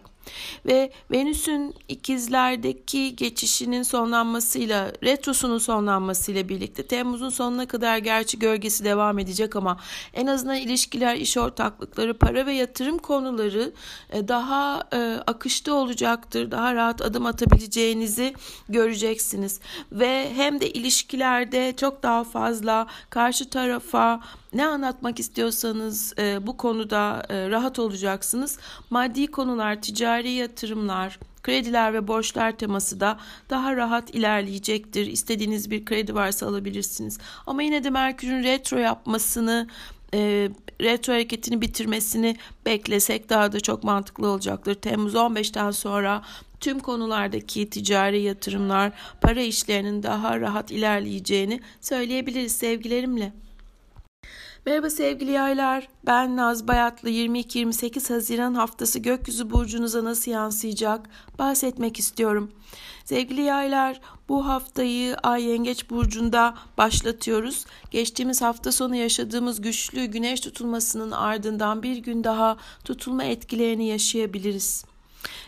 Ve 0.65 0.91
Venüs'ün 1.11 1.75
ikizlerdeki 1.87 3.15
geçişinin 3.15 3.83
sonlanmasıyla, 3.83 4.91
retrosunun 5.03 5.57
sonlanmasıyla 5.57 6.49
birlikte 6.49 6.87
Temmuz'un 6.87 7.29
sonuna 7.29 7.67
kadar 7.67 7.97
gerçi 7.97 8.39
gölgesi 8.39 8.83
devam 8.83 9.19
edecek 9.19 9.55
ama 9.55 9.77
en 10.13 10.27
azından 10.27 10.55
ilişkiler, 10.55 11.15
iş 11.15 11.37
ortaklıkları, 11.37 12.17
para 12.17 12.45
ve 12.45 12.53
yatırım 12.53 12.97
konuları 12.97 13.73
e, 14.09 14.27
daha 14.27 14.83
e, 14.93 14.97
akışta 15.27 15.73
olacaktır. 15.73 16.51
Daha 16.51 16.75
rahat 16.75 17.01
adım 17.01 17.25
atabileceğinizi 17.25 18.33
göreceksiniz. 18.69 19.59
Ve 19.91 20.33
hem 20.35 20.61
de 20.61 20.69
ilişkilerde 20.69 21.73
çok 21.77 22.03
daha 22.03 22.23
fazla 22.23 22.87
karşı 23.09 23.49
tarafa 23.49 24.21
ne 24.53 24.65
anlatmak 24.65 25.19
istiyorsanız 25.19 26.13
e, 26.19 26.47
bu 26.47 26.57
konuda 26.57 27.25
e, 27.29 27.49
rahat 27.49 27.79
olacaksınız. 27.79 28.57
Maddi 28.89 29.27
konular, 29.27 29.81
ticari 29.81 30.31
yatırımlar, 30.31 31.19
krediler 31.43 31.93
ve 31.93 32.07
borçlar 32.07 32.51
teması 32.51 32.99
da 32.99 33.19
daha 33.49 33.75
rahat 33.75 34.15
ilerleyecektir. 34.15 35.07
İstediğiniz 35.07 35.71
bir 35.71 35.85
kredi 35.85 36.15
varsa 36.15 36.47
alabilirsiniz. 36.47 37.17
Ama 37.47 37.63
yine 37.63 37.83
de 37.83 37.89
Merkür'ün 37.89 38.43
retro 38.43 38.77
yapmasını 38.77 39.67
e, 40.13 40.49
retro 40.81 41.13
hareketini 41.13 41.61
bitirmesini 41.61 42.37
beklesek 42.65 43.29
daha 43.29 43.51
da 43.51 43.59
çok 43.59 43.83
mantıklı 43.83 44.27
olacaktır. 44.27 44.73
Temmuz 44.75 45.13
15'ten 45.13 45.71
sonra 45.71 46.21
tüm 46.59 46.79
konulardaki 46.79 47.69
ticari 47.69 48.21
yatırımlar, 48.21 48.91
para 49.21 49.41
işlerinin 49.41 50.03
daha 50.03 50.39
rahat 50.39 50.71
ilerleyeceğini 50.71 51.61
söyleyebiliriz 51.81 52.55
sevgilerimle. 52.55 53.33
Merhaba 54.69 54.89
sevgili 54.89 55.31
yaylar. 55.31 55.87
Ben 56.05 56.37
Naz 56.37 56.67
Bayatlı 56.67 57.09
22-28 57.09 58.13
Haziran 58.13 58.53
haftası 58.53 58.99
gökyüzü 58.99 59.51
burcunuza 59.51 60.03
nasıl 60.03 60.31
yansıyacak 60.31 61.09
bahsetmek 61.39 61.99
istiyorum. 61.99 62.51
Sevgili 63.05 63.41
yaylar 63.41 64.01
bu 64.29 64.47
haftayı 64.47 65.15
Ay 65.23 65.43
Yengeç 65.43 65.89
burcunda 65.89 66.53
başlatıyoruz. 66.77 67.65
Geçtiğimiz 67.91 68.41
hafta 68.41 68.71
sonu 68.71 68.95
yaşadığımız 68.95 69.61
güçlü 69.61 70.05
güneş 70.05 70.41
tutulmasının 70.41 71.11
ardından 71.11 71.83
bir 71.83 71.97
gün 71.97 72.23
daha 72.23 72.57
tutulma 72.83 73.23
etkilerini 73.23 73.87
yaşayabiliriz. 73.87 74.85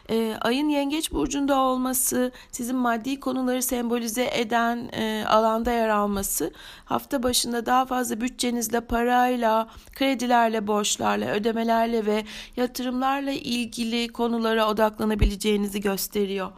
E, 0.09 0.37
ayın 0.41 0.69
yengeç 0.69 1.11
burcunda 1.11 1.59
olması, 1.59 2.31
sizin 2.51 2.75
maddi 2.75 3.19
konuları 3.19 3.61
sembolize 3.61 4.29
eden 4.33 4.89
e, 4.93 5.25
alanda 5.27 5.71
yer 5.71 5.89
alması, 5.89 6.53
hafta 6.85 7.23
başında 7.23 7.65
daha 7.65 7.85
fazla 7.85 8.21
bütçenizle, 8.21 8.81
parayla, 8.81 9.67
kredilerle, 9.93 10.67
borçlarla, 10.67 11.31
ödemelerle 11.31 12.05
ve 12.05 12.25
yatırımlarla 12.57 13.31
ilgili 13.31 14.07
konulara 14.07 14.69
odaklanabileceğinizi 14.69 15.81
gösteriyor 15.81 16.51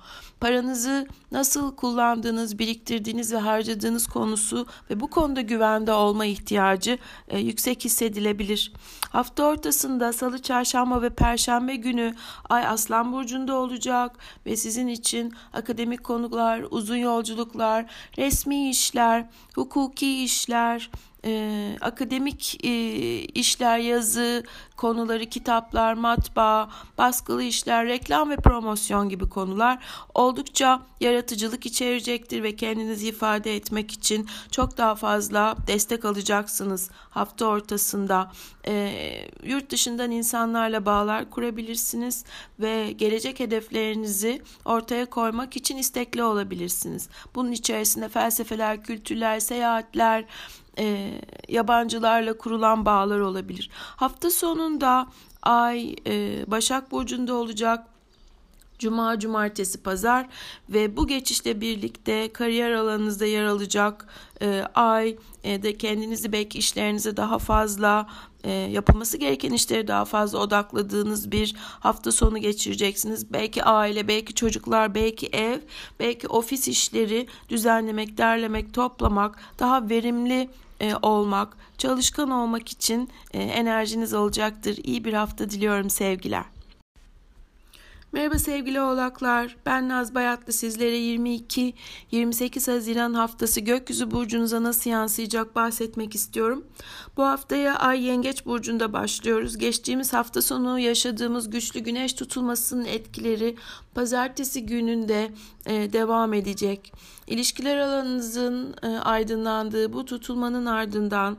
paranızı 0.44 1.08
nasıl 1.32 1.76
kullandığınız, 1.76 2.60
biriktirdiğiniz 2.60 3.34
ve 3.34 3.38
harcadığınız 3.38 4.08
konusu 4.08 4.68
ve 4.90 5.00
bu 5.00 5.10
konuda 5.10 5.42
güvende 5.42 5.92
olma 5.92 6.26
ihtiyacı 6.26 6.98
e, 7.28 7.40
yüksek 7.40 7.86
hissedilebilir. 7.86 8.74
Hafta 9.10 9.44
ortasında 9.44 10.14
salı, 10.14 10.42
çarşamba 10.42 11.02
ve 11.02 11.10
perşembe 11.10 11.76
günü 11.76 12.16
Ay 12.50 12.68
Aslan 12.68 13.14
Burcu'nda 13.14 13.56
olacak 13.56 14.16
ve 14.46 14.56
sizin 14.56 14.88
için 14.88 15.34
akademik 15.54 16.04
konular, 16.04 16.66
uzun 16.72 16.98
yolculuklar, 16.98 17.86
resmi 18.18 18.70
işler, 18.70 19.26
hukuki 19.56 20.24
işler, 20.24 20.90
e, 21.26 21.76
akademik 21.82 22.66
e, 22.66 22.70
işler, 23.20 23.78
yazı 23.78 24.44
konuları, 24.78 25.26
kitaplar, 25.26 25.94
matbaa, 25.94 26.70
baskılı 26.98 27.44
işler, 27.44 27.88
reklam 27.88 28.30
ve 28.30 28.36
promosyon 28.36 29.10
gibi 29.10 29.30
konular 29.30 29.84
oldukça 30.14 30.82
yaratıcılık 31.00 31.66
içerecektir 31.66 32.44
ve 32.44 32.56
kendinizi 32.56 33.08
ifade 33.08 33.56
etmek 33.56 33.92
için 33.92 34.28
çok 34.52 34.78
daha 34.78 34.96
fazla 34.96 35.56
destek 35.68 36.06
alacaksınız 36.06 36.90
hafta 37.10 37.46
ortasında. 37.46 38.32
E, 38.68 38.94
yurt 39.44 39.70
dışından 39.70 40.12
insanlarla 40.12 40.86
bağlar 40.86 41.30
kurabilirsiniz 41.30 42.26
ve 42.60 42.92
gelecek 42.92 43.40
hedeflerinizi 43.40 44.42
ortaya 44.66 45.06
koymak 45.06 45.58
için 45.58 45.78
istekli 45.78 46.24
olabilirsiniz. 46.24 47.10
Bunun 47.36 47.52
içerisinde 47.52 48.10
felsefeler, 48.10 48.84
kültürler, 48.84 49.40
seyahatler, 49.40 50.26
e, 50.80 51.12
yabancılarla 51.50 52.38
kurulan 52.38 52.86
bağlar 52.86 53.20
olabilir. 53.20 53.70
Hafta 53.74 54.30
sonunda 54.32 55.08
Ay 55.44 55.96
e, 56.08 56.46
Başak 56.52 56.92
Burcu'nda 56.92 57.34
olacak. 57.34 57.93
Cuma, 58.80 59.20
cumartesi, 59.20 59.84
pazar 59.84 60.28
ve 60.70 60.98
bu 60.98 61.08
geçişle 61.08 61.62
birlikte 61.62 62.34
kariyer 62.34 62.72
alanınızda 62.72 63.26
yer 63.26 63.44
alacak 63.44 64.08
e, 64.42 64.64
ay 64.76 65.16
e, 65.44 65.64
de 65.64 65.78
kendinizi 65.78 66.32
belki 66.32 66.60
işlerinize 66.60 67.18
daha 67.18 67.40
fazla 67.40 68.08
e, 68.44 68.52
yapılması 68.52 69.18
gereken 69.18 69.52
işleri 69.52 69.88
daha 69.88 70.06
fazla 70.06 70.40
odakladığınız 70.40 71.32
bir 71.32 71.56
hafta 71.58 72.12
sonu 72.12 72.38
geçireceksiniz. 72.38 73.34
Belki 73.34 73.64
aile, 73.64 74.08
belki 74.08 74.34
çocuklar, 74.34 74.96
belki 74.96 75.28
ev, 75.28 75.60
belki 76.00 76.28
ofis 76.28 76.68
işleri 76.68 77.28
düzenlemek, 77.50 78.18
derlemek, 78.18 78.74
toplamak, 78.74 79.40
daha 79.60 79.90
verimli 79.90 80.50
e, 80.82 80.96
olmak, 81.02 81.58
çalışkan 81.78 82.32
olmak 82.32 82.70
için 82.70 83.10
e, 83.34 83.44
enerjiniz 83.44 84.14
olacaktır. 84.14 84.78
İyi 84.84 85.06
bir 85.06 85.14
hafta 85.14 85.50
diliyorum 85.50 85.90
sevgiler. 85.90 86.53
Merhaba 88.14 88.40
sevgili 88.40 88.82
oğlaklar. 88.82 89.58
Ben 89.66 89.90
Naz 89.90 90.16
Bayatlı 90.16 90.54
sizlere 90.54 90.98
22-28 92.12 92.72
Haziran 92.72 93.14
haftası 93.14 93.62
gökyüzü 93.62 94.12
burcunuza 94.12 94.64
nasıl 94.64 94.90
yansıyacak 94.90 95.56
bahsetmek 95.56 96.16
istiyorum. 96.16 96.66
Bu 97.18 97.24
haftaya 97.24 97.76
Ay 97.76 98.04
Yengeç 98.04 98.46
burcunda 98.46 98.94
başlıyoruz. 98.94 99.58
Geçtiğimiz 99.58 100.14
hafta 100.14 100.42
sonu 100.42 100.80
yaşadığımız 100.80 101.50
güçlü 101.50 101.80
güneş 101.80 102.14
tutulmasının 102.14 102.86
etkileri 102.86 103.56
pazartesi 103.96 104.66
gününde 104.66 105.32
e, 105.66 105.94
devam 105.94 106.34
edecek. 106.34 106.94
İlişkiler 107.28 107.78
alanınızın 107.78 108.76
e, 108.84 108.88
aydınlandığı 108.88 109.94
bu 109.94 110.06
tutulmanın 110.06 110.66
ardından 110.66 111.38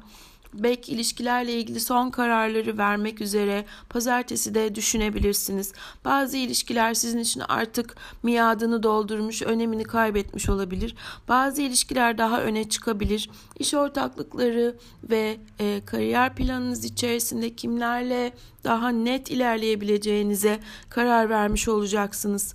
belki 0.58 0.92
ilişkilerle 0.92 1.52
ilgili 1.52 1.80
son 1.80 2.10
kararları 2.10 2.78
vermek 2.78 3.20
üzere 3.20 3.64
pazartesi 3.88 4.54
de 4.54 4.74
düşünebilirsiniz. 4.74 5.72
Bazı 6.04 6.36
ilişkiler 6.36 6.94
sizin 6.94 7.18
için 7.18 7.42
artık 7.48 7.96
miadını 8.22 8.82
doldurmuş, 8.82 9.42
önemini 9.42 9.84
kaybetmiş 9.84 10.48
olabilir. 10.48 10.94
Bazı 11.28 11.62
ilişkiler 11.62 12.18
daha 12.18 12.42
öne 12.42 12.68
çıkabilir. 12.68 13.30
İş 13.58 13.74
ortaklıkları 13.74 14.76
ve 15.10 15.36
e, 15.60 15.82
kariyer 15.86 16.34
planınız 16.34 16.84
içerisinde 16.84 17.54
kimlerle 17.54 18.32
daha 18.64 18.88
net 18.88 19.30
ilerleyebileceğinize 19.30 20.60
karar 20.90 21.30
vermiş 21.30 21.68
olacaksınız. 21.68 22.54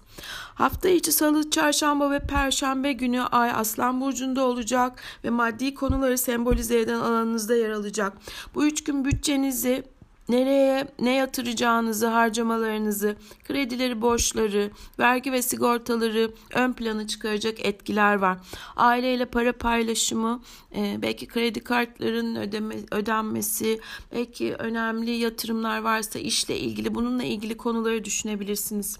Hafta 0.56 0.90
içi 0.90 1.12
salı, 1.12 1.50
çarşamba 1.50 2.12
ve 2.12 2.20
perşembe 2.20 2.94
günü 2.94 3.22
ay 3.22 3.52
aslan 3.52 4.02
burcunda 4.02 4.44
olacak 4.44 5.02
ve 5.24 5.30
maddi 5.30 5.74
konuları 5.74 6.18
sembolize 6.18 6.80
eden 6.80 7.00
alanınızda 7.00 7.56
yer 7.56 7.70
alacak. 7.70 8.14
Bu 8.56 8.66
üç 8.66 8.84
gün 8.84 9.06
bütçenizi 9.06 9.84
nereye 10.30 10.88
ne 11.00 11.16
yatıracağınızı, 11.16 12.08
harcamalarınızı, 12.08 13.16
kredileri, 13.48 14.02
borçları, 14.02 14.72
vergi 15.00 15.32
ve 15.32 15.42
sigortaları 15.42 16.32
ön 16.54 16.74
plana 16.74 17.08
çıkaracak 17.08 17.66
etkiler 17.66 18.16
var. 18.16 18.38
Aileyle 18.76 19.26
para 19.26 19.54
paylaşımı, 19.54 20.42
e, 20.76 20.98
belki 21.02 21.28
kredi 21.28 21.60
kartlarının 21.60 22.36
ödeme, 22.36 22.76
ödenmesi, 22.92 23.80
belki 24.14 24.56
önemli 24.56 25.12
yatırımlar 25.12 25.80
varsa 25.80 26.20
işle 26.20 26.58
ilgili 26.60 26.96
bununla 26.96 27.24
ilgili 27.24 27.58
konuları 27.58 28.06
düşünebilirsiniz. 28.06 29.00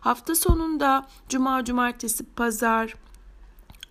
Hafta 0.00 0.34
sonunda 0.34 1.06
cuma, 1.28 1.64
cumartesi, 1.64 2.24
pazar, 2.24 2.94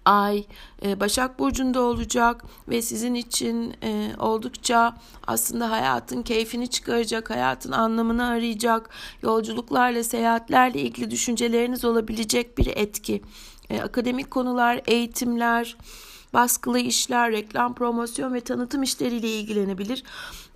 ay 0.05 0.45
e, 0.85 0.99
Başak 0.99 1.39
Burcu'nda 1.39 1.81
olacak 1.81 2.43
ve 2.67 2.81
sizin 2.81 3.13
için 3.13 3.75
e, 3.83 4.11
oldukça 4.19 4.95
aslında 5.27 5.71
hayatın 5.71 6.23
keyfini 6.23 6.67
çıkaracak, 6.67 7.29
hayatın 7.29 7.71
anlamını 7.71 8.27
arayacak, 8.27 8.89
yolculuklarla, 9.21 10.03
seyahatlerle 10.03 10.81
ilgili 10.81 11.11
düşünceleriniz 11.11 11.85
olabilecek 11.85 12.57
bir 12.57 12.67
etki. 12.67 13.21
E, 13.69 13.81
akademik 13.81 14.31
konular, 14.31 14.81
eğitimler, 14.87 15.77
baskılı 16.35 16.79
işler, 16.79 17.31
reklam, 17.31 17.75
promosyon 17.75 18.33
ve 18.33 18.41
tanıtım 18.41 18.83
işleriyle 18.83 19.27
ilgilenebilir 19.27 20.03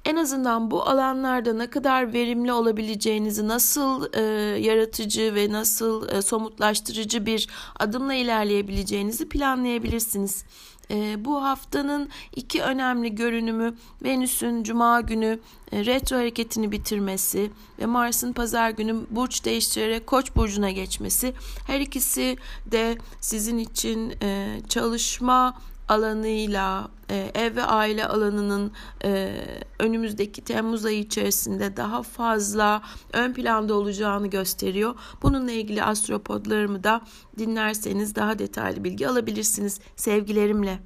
en 0.06 0.16
azından 0.16 0.72
bu 0.72 0.84
alanlarda 0.90 1.54
ne 1.54 1.70
kadar 1.70 2.14
verimli 2.14 2.54
olabileceğinizi, 2.54 3.48
nasıl 3.48 4.14
e, 4.14 4.22
yaratıcı 4.60 5.36
ve 5.36 5.52
nasıl 5.52 6.10
e, 6.10 6.22
somutlaştırıcı 6.22 7.26
bir 7.26 7.48
adımla 7.80 8.14
ilerleyebileceğinizi 8.14 9.30
planlayabilirsiniz. 9.30 10.44
E, 10.92 11.26
bu 11.26 11.44
haftanın 11.44 12.10
iki 12.36 12.62
önemli 12.62 13.16
görünümü 13.16 13.76
Venüs'ün 14.04 14.64
Cuma 14.64 15.02
günü 15.02 15.40
e, 15.72 15.86
retro 15.86 16.18
hareketini 16.18 16.72
bitirmesi 16.72 17.52
ve 17.80 17.86
Mars'ın 17.86 18.34
Pazar 18.34 18.70
günü 18.70 18.96
burç 19.10 19.46
değiştirerek 19.46 20.08
Koç 20.08 20.36
burcuna 20.36 20.72
geçmesi. 20.72 21.34
Her 21.68 21.80
ikisi 21.80 22.38
de 22.66 22.98
sizin 23.22 23.58
için 23.58 24.14
e, 24.22 24.60
çalışma 24.70 25.54
alanıyla 25.90 26.88
e, 27.10 27.32
ev 27.36 27.56
ve 27.56 27.64
aile 27.64 28.08
alanının 28.08 28.72
e, 29.04 29.36
önümüzdeki 29.80 30.42
Temmuz 30.42 30.86
ayı 30.86 31.00
içerisinde 31.00 31.78
daha 31.78 32.04
fazla 32.04 32.82
ön 33.14 33.34
planda 33.34 33.74
olacağını 33.74 34.28
gösteriyor. 34.28 34.96
Bununla 35.22 35.52
ilgili 35.52 35.84
astropodlarımı 35.84 36.84
da 36.84 37.02
dinlerseniz 37.38 38.16
daha 38.16 38.40
detaylı 38.40 38.84
bilgi 38.84 39.08
alabilirsiniz 39.08 39.80
sevgilerimle. 39.96 40.80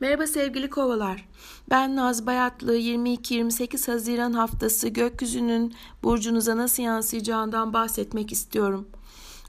Merhaba 0.00 0.26
sevgili 0.26 0.70
kovalar. 0.70 1.28
Ben 1.70 1.96
Naz 1.96 2.26
Bayatlı 2.26 2.76
22-28 2.76 3.92
Haziran 3.92 4.32
haftası 4.32 4.88
gökyüzünün 4.88 5.74
burcunuza 6.02 6.56
nasıl 6.56 6.82
yansıyacağından 6.82 7.72
bahsetmek 7.72 8.32
istiyorum. 8.32 8.88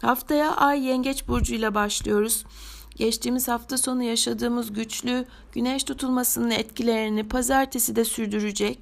Haftaya 0.02 0.56
Ay 0.56 0.86
Yengeç 0.86 1.28
burcuyla 1.28 1.76
başlıyoruz. 1.76 2.46
Geçtiğimiz 3.02 3.48
hafta 3.48 3.78
sonu 3.78 4.04
yaşadığımız 4.04 4.74
güçlü 4.74 5.26
güneş 5.52 5.84
tutulmasının 5.84 6.52
etkilerini 6.52 7.28
pazartesi 7.28 7.96
de 7.96 8.06
sürdürecek. 8.06 8.80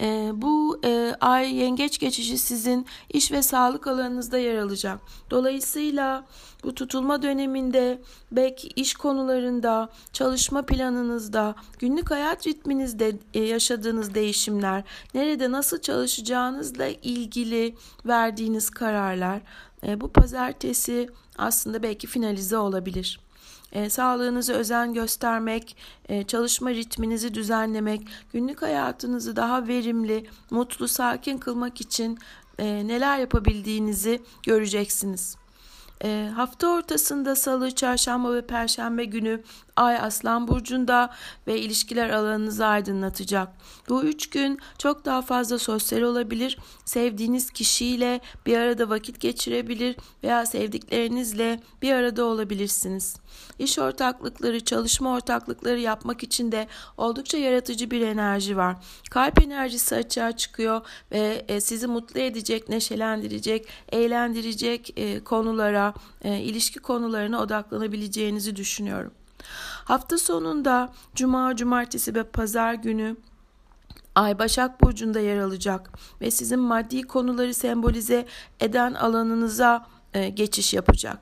E, 0.00 0.30
bu 0.34 0.80
e, 0.84 1.14
ay 1.20 1.54
yengeç 1.54 1.98
geçişi 1.98 2.38
sizin 2.38 2.86
iş 3.10 3.32
ve 3.32 3.42
sağlık 3.42 3.86
alanınızda 3.86 4.38
yer 4.38 4.58
alacak. 4.58 5.00
Dolayısıyla 5.30 6.26
bu 6.64 6.74
tutulma 6.74 7.22
döneminde 7.22 8.02
belki 8.30 8.68
iş 8.68 8.94
konularında, 8.94 9.88
çalışma 10.12 10.62
planınızda, 10.62 11.54
günlük 11.78 12.10
hayat 12.10 12.46
ritminizde 12.46 13.16
e, 13.34 13.40
yaşadığınız 13.40 14.14
değişimler, 14.14 14.84
nerede 15.14 15.50
nasıl 15.50 15.80
çalışacağınızla 15.80 16.86
ilgili 16.86 17.74
verdiğiniz 18.06 18.70
kararlar 18.70 19.40
e, 19.86 20.00
bu 20.00 20.08
pazartesi 20.12 21.08
aslında 21.38 21.82
belki 21.82 22.06
finalize 22.06 22.56
olabilir 22.56 23.20
e, 23.72 23.90
sağlığınızı 23.90 24.52
özen 24.52 24.94
göstermek, 24.94 25.76
e, 26.08 26.22
çalışma 26.22 26.70
ritminizi 26.70 27.34
düzenlemek, 27.34 28.02
günlük 28.32 28.62
hayatınızı 28.62 29.36
daha 29.36 29.68
verimli, 29.68 30.26
mutlu, 30.50 30.88
sakin 30.88 31.38
kılmak 31.38 31.80
için 31.80 32.18
e, 32.58 32.88
neler 32.88 33.18
yapabildiğinizi 33.18 34.22
göreceksiniz. 34.42 35.41
E, 36.04 36.30
hafta 36.36 36.68
ortasında 36.68 37.36
salı, 37.36 37.70
çarşamba 37.70 38.34
ve 38.34 38.46
perşembe 38.46 39.04
günü 39.04 39.42
Ay 39.76 39.96
Aslan 39.96 40.48
Burcu'nda 40.48 41.10
ve 41.46 41.60
ilişkiler 41.60 42.10
alanınızı 42.10 42.66
aydınlatacak. 42.66 43.48
Bu 43.88 44.02
üç 44.02 44.30
gün 44.30 44.58
çok 44.78 45.04
daha 45.04 45.22
fazla 45.22 45.58
sosyal 45.58 46.02
olabilir, 46.02 46.58
sevdiğiniz 46.84 47.50
kişiyle 47.50 48.20
bir 48.46 48.58
arada 48.58 48.88
vakit 48.88 49.20
geçirebilir 49.20 49.96
veya 50.22 50.46
sevdiklerinizle 50.46 51.60
bir 51.82 51.92
arada 51.92 52.24
olabilirsiniz. 52.24 53.16
İş 53.58 53.78
ortaklıkları, 53.78 54.60
çalışma 54.60 55.12
ortaklıkları 55.14 55.80
yapmak 55.80 56.22
için 56.22 56.52
de 56.52 56.68
oldukça 56.96 57.38
yaratıcı 57.38 57.90
bir 57.90 58.00
enerji 58.00 58.56
var. 58.56 58.76
Kalp 59.10 59.42
enerjisi 59.42 59.96
açığa 59.96 60.32
çıkıyor 60.32 60.80
ve 61.12 61.44
e, 61.48 61.60
sizi 61.60 61.86
mutlu 61.86 62.20
edecek, 62.20 62.68
neşelendirecek, 62.68 63.68
eğlendirecek 63.92 64.92
e, 64.96 65.24
konulara, 66.22 66.36
e, 66.36 66.40
ilişki 66.40 66.80
konularına 66.80 67.40
odaklanabileceğinizi 67.42 68.56
düşünüyorum. 68.56 69.12
Hafta 69.84 70.18
sonunda 70.18 70.92
cuma, 71.14 71.56
cumartesi 71.56 72.14
ve 72.14 72.22
pazar 72.22 72.74
günü 72.74 73.16
Ay 74.14 74.38
Başak 74.38 74.80
Burcu'nda 74.80 75.20
yer 75.20 75.38
alacak 75.38 75.90
ve 76.20 76.30
sizin 76.30 76.58
maddi 76.58 77.02
konuları 77.02 77.54
sembolize 77.54 78.26
eden 78.60 78.94
alanınıza 78.94 79.86
e, 80.14 80.28
geçiş 80.28 80.74
yapacak. 80.74 81.18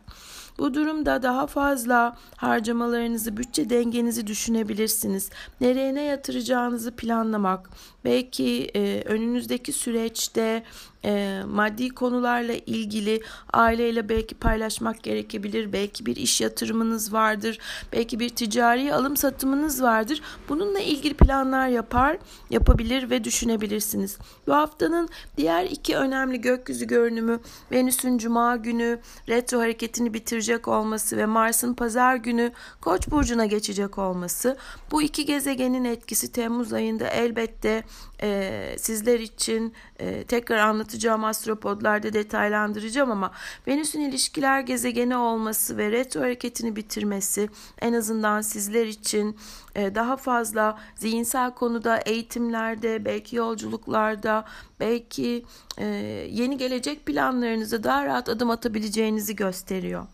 Bu 0.59 0.75
durumda 0.75 1.23
daha 1.23 1.47
fazla 1.47 2.17
harcamalarınızı, 2.37 3.37
bütçe 3.37 3.71
dengenizi 3.71 4.27
düşünebilirsiniz. 4.27 5.31
Nereye 5.61 5.95
ne 5.95 6.03
yatıracağınızı 6.03 6.97
planlamak, 6.97 7.71
belki 8.05 8.71
e, 8.75 9.03
önünüzdeki 9.03 9.73
süreçte 9.73 10.63
e, 11.05 11.43
maddi 11.47 11.89
konularla 11.89 12.53
ilgili 12.53 13.23
aileyle 13.53 14.09
belki 14.09 14.35
paylaşmak 14.35 15.03
gerekebilir. 15.03 15.73
Belki 15.73 16.07
bir 16.07 16.17
iş 16.17 16.41
yatırımınız 16.41 17.13
vardır. 17.13 17.59
Belki 17.93 18.21
bir 18.21 18.29
ticari 18.29 18.95
alım 18.95 19.17
satımınız 19.17 19.83
vardır. 19.83 20.23
Bununla 20.49 20.81
ilgili 20.81 21.15
planlar 21.15 21.69
yapar, 21.69 22.19
yapabilir 22.51 23.11
ve 23.11 23.25
düşünebilirsiniz. 23.25 24.19
Bu 24.47 24.55
haftanın 24.55 25.09
diğer 25.37 25.65
iki 25.65 25.97
önemli 25.97 26.41
gökyüzü 26.41 26.87
görünümü 26.87 27.41
Venüs'ün 27.73 28.19
cuma 28.19 28.57
günü 28.57 29.01
retro 29.29 29.61
hareketini 29.61 30.15
bitirecek 30.15 30.69
olması 30.69 31.17
ve 31.17 31.27
Mars'ın 31.27 31.75
pazar 31.75 32.17
günü 32.17 32.53
Koç 32.81 33.11
burcuna 33.11 33.47
geçecek 33.47 33.99
olması 33.99 34.57
bu 34.91 35.03
iki 35.03 35.27
gezegenin 35.27 35.85
etkisi 35.85 36.33
Temmuz 36.33 36.73
ayında 36.73 37.07
elbette 37.07 37.85
e, 38.23 38.75
sizler 38.79 39.21
için 39.21 39.75
e, 39.99 40.25
tekrar 40.25 40.59
anlatacağım 40.59 41.25
astropodlarda 41.25 42.13
detaylandıracağım 42.13 43.11
ama 43.11 43.33
Venüs'ün 43.67 44.01
ilişkiler 44.01 44.61
gezegeni 44.61 45.17
olması 45.17 45.77
ve 45.77 45.91
retro 45.91 46.21
hareketini 46.21 46.77
bitirmesi 46.77 47.49
en 47.81 47.93
azından 47.93 48.41
sizler 48.41 48.87
için 48.87 49.37
e, 49.75 49.95
daha 49.95 50.17
fazla 50.17 50.79
zihinsel 50.95 51.51
konuda 51.51 51.97
eğitimlerde 51.97 53.05
belki 53.05 53.37
yolculuklarda 53.37 54.45
belki 54.81 55.45
e, 55.79 55.87
yeni 56.31 56.57
gelecek 56.57 57.07
planlarınızı 57.07 57.85
daha 57.85 58.05
rahat 58.05 58.29
adım 58.29 58.51
atabileceğinizi 58.51 59.37
gösteriyor. 59.37 60.07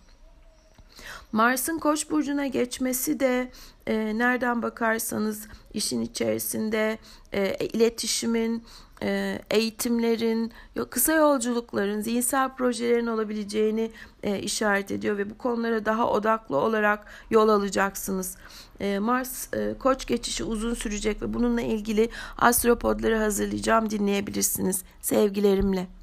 Mars'ın 1.32 1.78
Koç 1.78 2.10
burcuna 2.10 2.46
geçmesi 2.46 3.20
de 3.20 3.50
e, 3.86 4.18
nereden 4.18 4.62
bakarsanız 4.62 5.48
işin 5.74 6.00
içerisinde 6.00 6.98
e, 7.32 7.66
iletişimin, 7.66 8.64
e, 9.02 9.38
eğitimlerin, 9.50 10.52
kısa 10.90 11.12
yolculukların, 11.12 12.00
zihinsel 12.00 12.54
projelerin 12.54 13.06
olabileceğini 13.06 13.90
e, 14.22 14.38
işaret 14.38 14.90
ediyor 14.90 15.18
ve 15.18 15.30
bu 15.30 15.38
konulara 15.38 15.84
daha 15.84 16.10
odaklı 16.10 16.56
olarak 16.56 17.04
yol 17.30 17.48
alacaksınız. 17.48 18.36
E, 18.80 18.98
Mars 18.98 19.54
e, 19.54 19.74
Koç 19.78 20.06
geçişi 20.06 20.44
uzun 20.44 20.74
sürecek 20.74 21.22
ve 21.22 21.34
bununla 21.34 21.60
ilgili 21.60 22.08
astropodları 22.38 23.16
hazırlayacağım 23.18 23.90
dinleyebilirsiniz. 23.90 24.82
Sevgilerimle. 25.00 25.95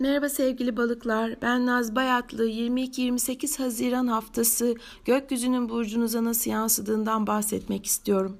Merhaba 0.00 0.28
sevgili 0.28 0.76
balıklar. 0.76 1.42
Ben 1.42 1.66
Naz 1.66 1.94
Bayatlı. 1.94 2.48
22-28 2.48 3.58
Haziran 3.58 4.06
haftası 4.06 4.74
gökyüzünün 5.04 5.68
burcunuza 5.68 6.24
nasıl 6.24 6.50
yansıdığından 6.50 7.26
bahsetmek 7.26 7.86
istiyorum. 7.86 8.36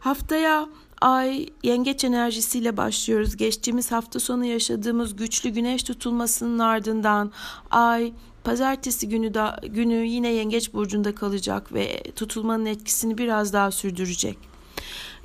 Haftaya 0.00 0.68
Ay 1.00 1.46
yengeç 1.62 2.04
enerjisiyle 2.04 2.76
başlıyoruz. 2.76 3.36
Geçtiğimiz 3.36 3.92
hafta 3.92 4.20
sonu 4.20 4.44
yaşadığımız 4.44 5.16
güçlü 5.16 5.50
güneş 5.50 5.82
tutulmasının 5.82 6.58
ardından 6.58 7.32
Ay 7.70 8.12
pazartesi 8.44 9.08
günü 9.08 9.34
da 9.34 9.60
günü 9.62 10.06
yine 10.06 10.28
yengeç 10.28 10.72
burcunda 10.72 11.14
kalacak 11.14 11.72
ve 11.72 12.02
tutulmanın 12.16 12.66
etkisini 12.66 13.18
biraz 13.18 13.52
daha 13.52 13.70
sürdürecek. 13.70 14.38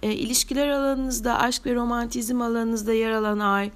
E, 0.03 0.13
ilişkiler 0.13 0.67
alanınızda, 0.67 1.39
aşk 1.39 1.65
ve 1.65 1.75
romantizm 1.75 2.41
alanınızda 2.41 2.93
yer 2.93 3.11
alan 3.11 3.39
Ay 3.39 3.71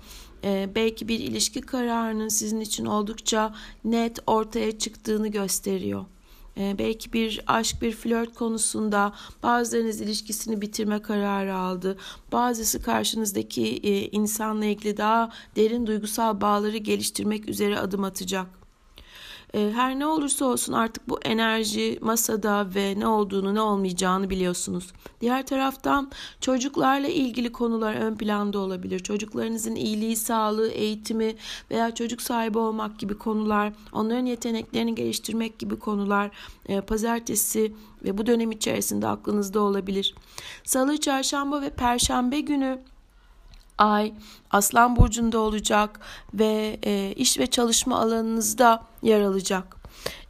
e, 0.46 0.70
belki 0.76 1.08
bir 1.08 1.20
ilişki 1.20 1.62
kararının 1.62 2.28
sizin 2.28 2.60
için 2.60 2.86
oldukça 2.86 3.56
net 3.84 4.20
ortaya 4.28 4.78
çıktığını 4.80 5.28
gösteriyor. 5.28 6.06
E, 6.58 6.76
belki 6.80 7.14
bir 7.14 7.44
aşk 7.48 7.82
bir 7.82 7.92
flört 7.92 8.34
konusunda 8.34 9.14
bazılarınız 9.44 10.02
ilişkisini 10.02 10.62
bitirme 10.62 11.02
kararı 11.02 11.56
aldı. 11.56 11.98
Bazısı 12.32 12.82
karşınızdaki 12.82 13.78
e, 13.84 14.10
insanla 14.10 14.66
ilgili 14.66 14.98
daha 14.98 15.32
derin 15.56 15.88
duygusal 15.88 16.42
bağları 16.42 16.78
geliştirmek 16.78 17.50
üzere 17.50 17.80
adım 17.80 18.04
atacak. 18.04 18.65
Ee, 19.56 19.72
her 19.76 20.00
ne 20.00 20.06
olursa 20.06 20.46
olsun 20.46 20.74
artık 20.74 21.10
bu 21.10 21.20
enerji 21.26 22.00
masada 22.02 22.68
ve 22.76 23.00
ne 23.00 23.08
olduğunu 23.08 23.56
ne 23.56 23.62
olmayacağını 23.62 24.30
biliyorsunuz. 24.30 24.94
Diğer 25.22 25.46
taraftan 25.46 26.12
çocuklarla 26.42 27.08
ilgili 27.08 27.52
konular 27.52 27.94
ön 27.94 28.16
planda 28.16 28.60
olabilir. 28.60 29.00
Çocuklarınızın 29.00 29.76
iyiliği, 29.76 30.16
sağlığı, 30.16 30.70
eğitimi 30.70 31.36
veya 31.72 31.96
çocuk 31.96 32.22
sahibi 32.22 32.58
olmak 32.58 33.00
gibi 33.00 33.18
konular, 33.18 33.74
onların 33.94 34.26
yeteneklerini 34.26 34.96
geliştirmek 34.96 35.60
gibi 35.60 35.80
konular 35.80 36.32
e, 36.66 36.82
pazartesi 36.82 37.74
ve 38.04 38.18
bu 38.18 38.26
dönem 38.26 38.52
içerisinde 38.52 39.08
aklınızda 39.08 39.60
olabilir. 39.60 40.16
Salı, 40.64 40.98
çarşamba 40.98 41.62
ve 41.62 41.70
perşembe 41.70 42.40
günü 42.40 42.80
Ay 43.78 44.14
Aslan 44.52 44.96
burcunda 44.96 45.40
olacak 45.40 46.00
ve 46.34 46.80
e, 46.86 47.14
iş 47.16 47.40
ve 47.40 47.48
çalışma 47.48 48.00
alanınızda 48.00 48.84
yer 49.02 49.22
alacak. 49.22 49.76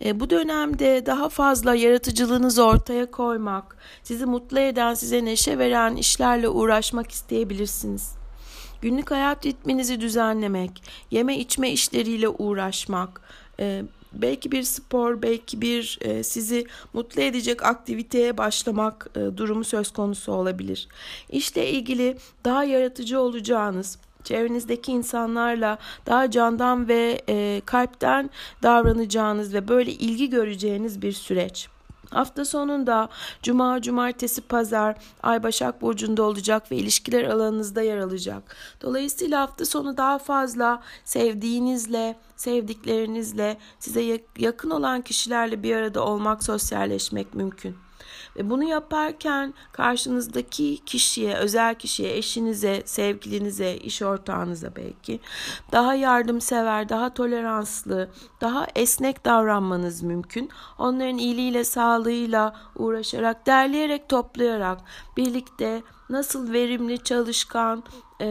E, 0.06 0.20
bu 0.20 0.30
dönemde 0.30 1.06
daha 1.06 1.30
fazla 1.30 1.76
yaratıcılığınızı 1.76 2.64
ortaya 2.64 3.12
koymak, 3.12 3.78
sizi 4.04 4.26
mutlu 4.26 4.60
eden, 4.60 4.94
size 4.94 5.26
neşe 5.26 5.58
veren 5.58 5.96
işlerle 5.96 6.50
uğraşmak 6.50 7.12
isteyebilirsiniz. 7.12 8.16
Günlük 8.82 9.12
hayat 9.12 9.46
ritminizi 9.46 10.02
düzenlemek, 10.02 10.84
yeme 11.12 11.38
içme 11.38 11.72
işleriyle 11.72 12.30
uğraşmak, 12.30 13.22
e, 13.60 13.84
belki 14.22 14.52
bir 14.52 14.64
spor, 14.64 15.22
belki 15.22 15.62
bir 15.62 16.00
e, 16.02 16.24
sizi 16.24 16.66
mutlu 16.94 17.22
edecek 17.22 17.64
aktiviteye 17.64 18.38
başlamak 18.38 19.10
e, 19.16 19.38
durumu 19.38 19.64
söz 19.64 19.94
konusu 19.94 20.32
olabilir. 20.32 20.88
İşle 21.30 21.70
ilgili 21.70 22.18
daha 22.46 22.64
yaratıcı 22.64 23.20
olacağınız, 23.20 23.98
çevrenizdeki 24.24 24.92
insanlarla 24.92 25.78
daha 26.06 26.32
candan 26.32 26.88
ve 26.88 27.22
e, 27.30 27.62
kalpten 27.66 28.30
davranacağınız 28.64 29.54
ve 29.54 29.68
böyle 29.68 29.92
ilgi 29.92 30.30
göreceğiniz 30.30 31.02
bir 31.02 31.12
süreç. 31.12 31.75
Hafta 32.12 32.46
sonunda 32.46 33.10
cuma, 33.44 33.82
cumartesi, 33.82 34.42
pazar 34.42 34.96
Ay 35.24 35.44
Başak 35.44 35.82
Burcu'nda 35.82 36.24
olacak 36.24 36.72
ve 36.72 36.76
ilişkiler 36.76 37.24
alanınızda 37.24 37.82
yer 37.82 37.98
alacak. 37.98 38.56
Dolayısıyla 38.82 39.42
hafta 39.42 39.66
sonu 39.66 39.98
daha 39.98 40.20
fazla 40.20 40.84
sevdiğinizle, 41.04 42.16
sevdiklerinizle, 42.36 43.58
size 43.80 44.22
yakın 44.38 44.70
olan 44.70 45.02
kişilerle 45.02 45.64
bir 45.64 45.76
arada 45.76 46.06
olmak, 46.06 46.44
sosyalleşmek 46.44 47.34
mümkün. 47.34 47.85
Ve 48.38 48.50
bunu 48.50 48.64
yaparken 48.64 49.54
karşınızdaki 49.72 50.78
kişiye, 50.86 51.36
özel 51.36 51.76
kişiye, 51.76 52.18
eşinize, 52.18 52.84
sevgilinize, 52.86 53.76
iş 53.78 54.02
ortağınıza 54.02 54.76
belki 54.76 55.20
daha 55.72 55.96
yardımsever, 55.96 56.90
daha 56.90 57.14
toleranslı, 57.14 58.10
daha 58.42 58.68
esnek 58.76 59.26
davranmanız 59.26 60.04
mümkün. 60.04 60.50
Onların 60.78 61.18
iyiliğiyle, 61.18 61.64
sağlığıyla 61.64 62.56
uğraşarak, 62.76 63.48
derleyerek, 63.48 64.10
toplayarak 64.10 64.80
birlikte 65.18 65.82
nasıl 66.10 66.54
verimli, 66.54 67.04
çalışkan, 67.04 67.84
e, 68.22 68.28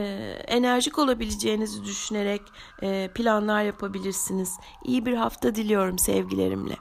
enerjik 0.47 0.99
olabileceğinizi 0.99 1.85
düşünerek 1.85 2.43
e, 2.83 3.11
planlar 3.15 3.63
yapabilirsiniz. 3.63 4.57
İyi 4.85 5.07
bir 5.07 5.15
hafta 5.15 5.55
diliyorum 5.55 5.99
sevgilerimle. 5.99 6.77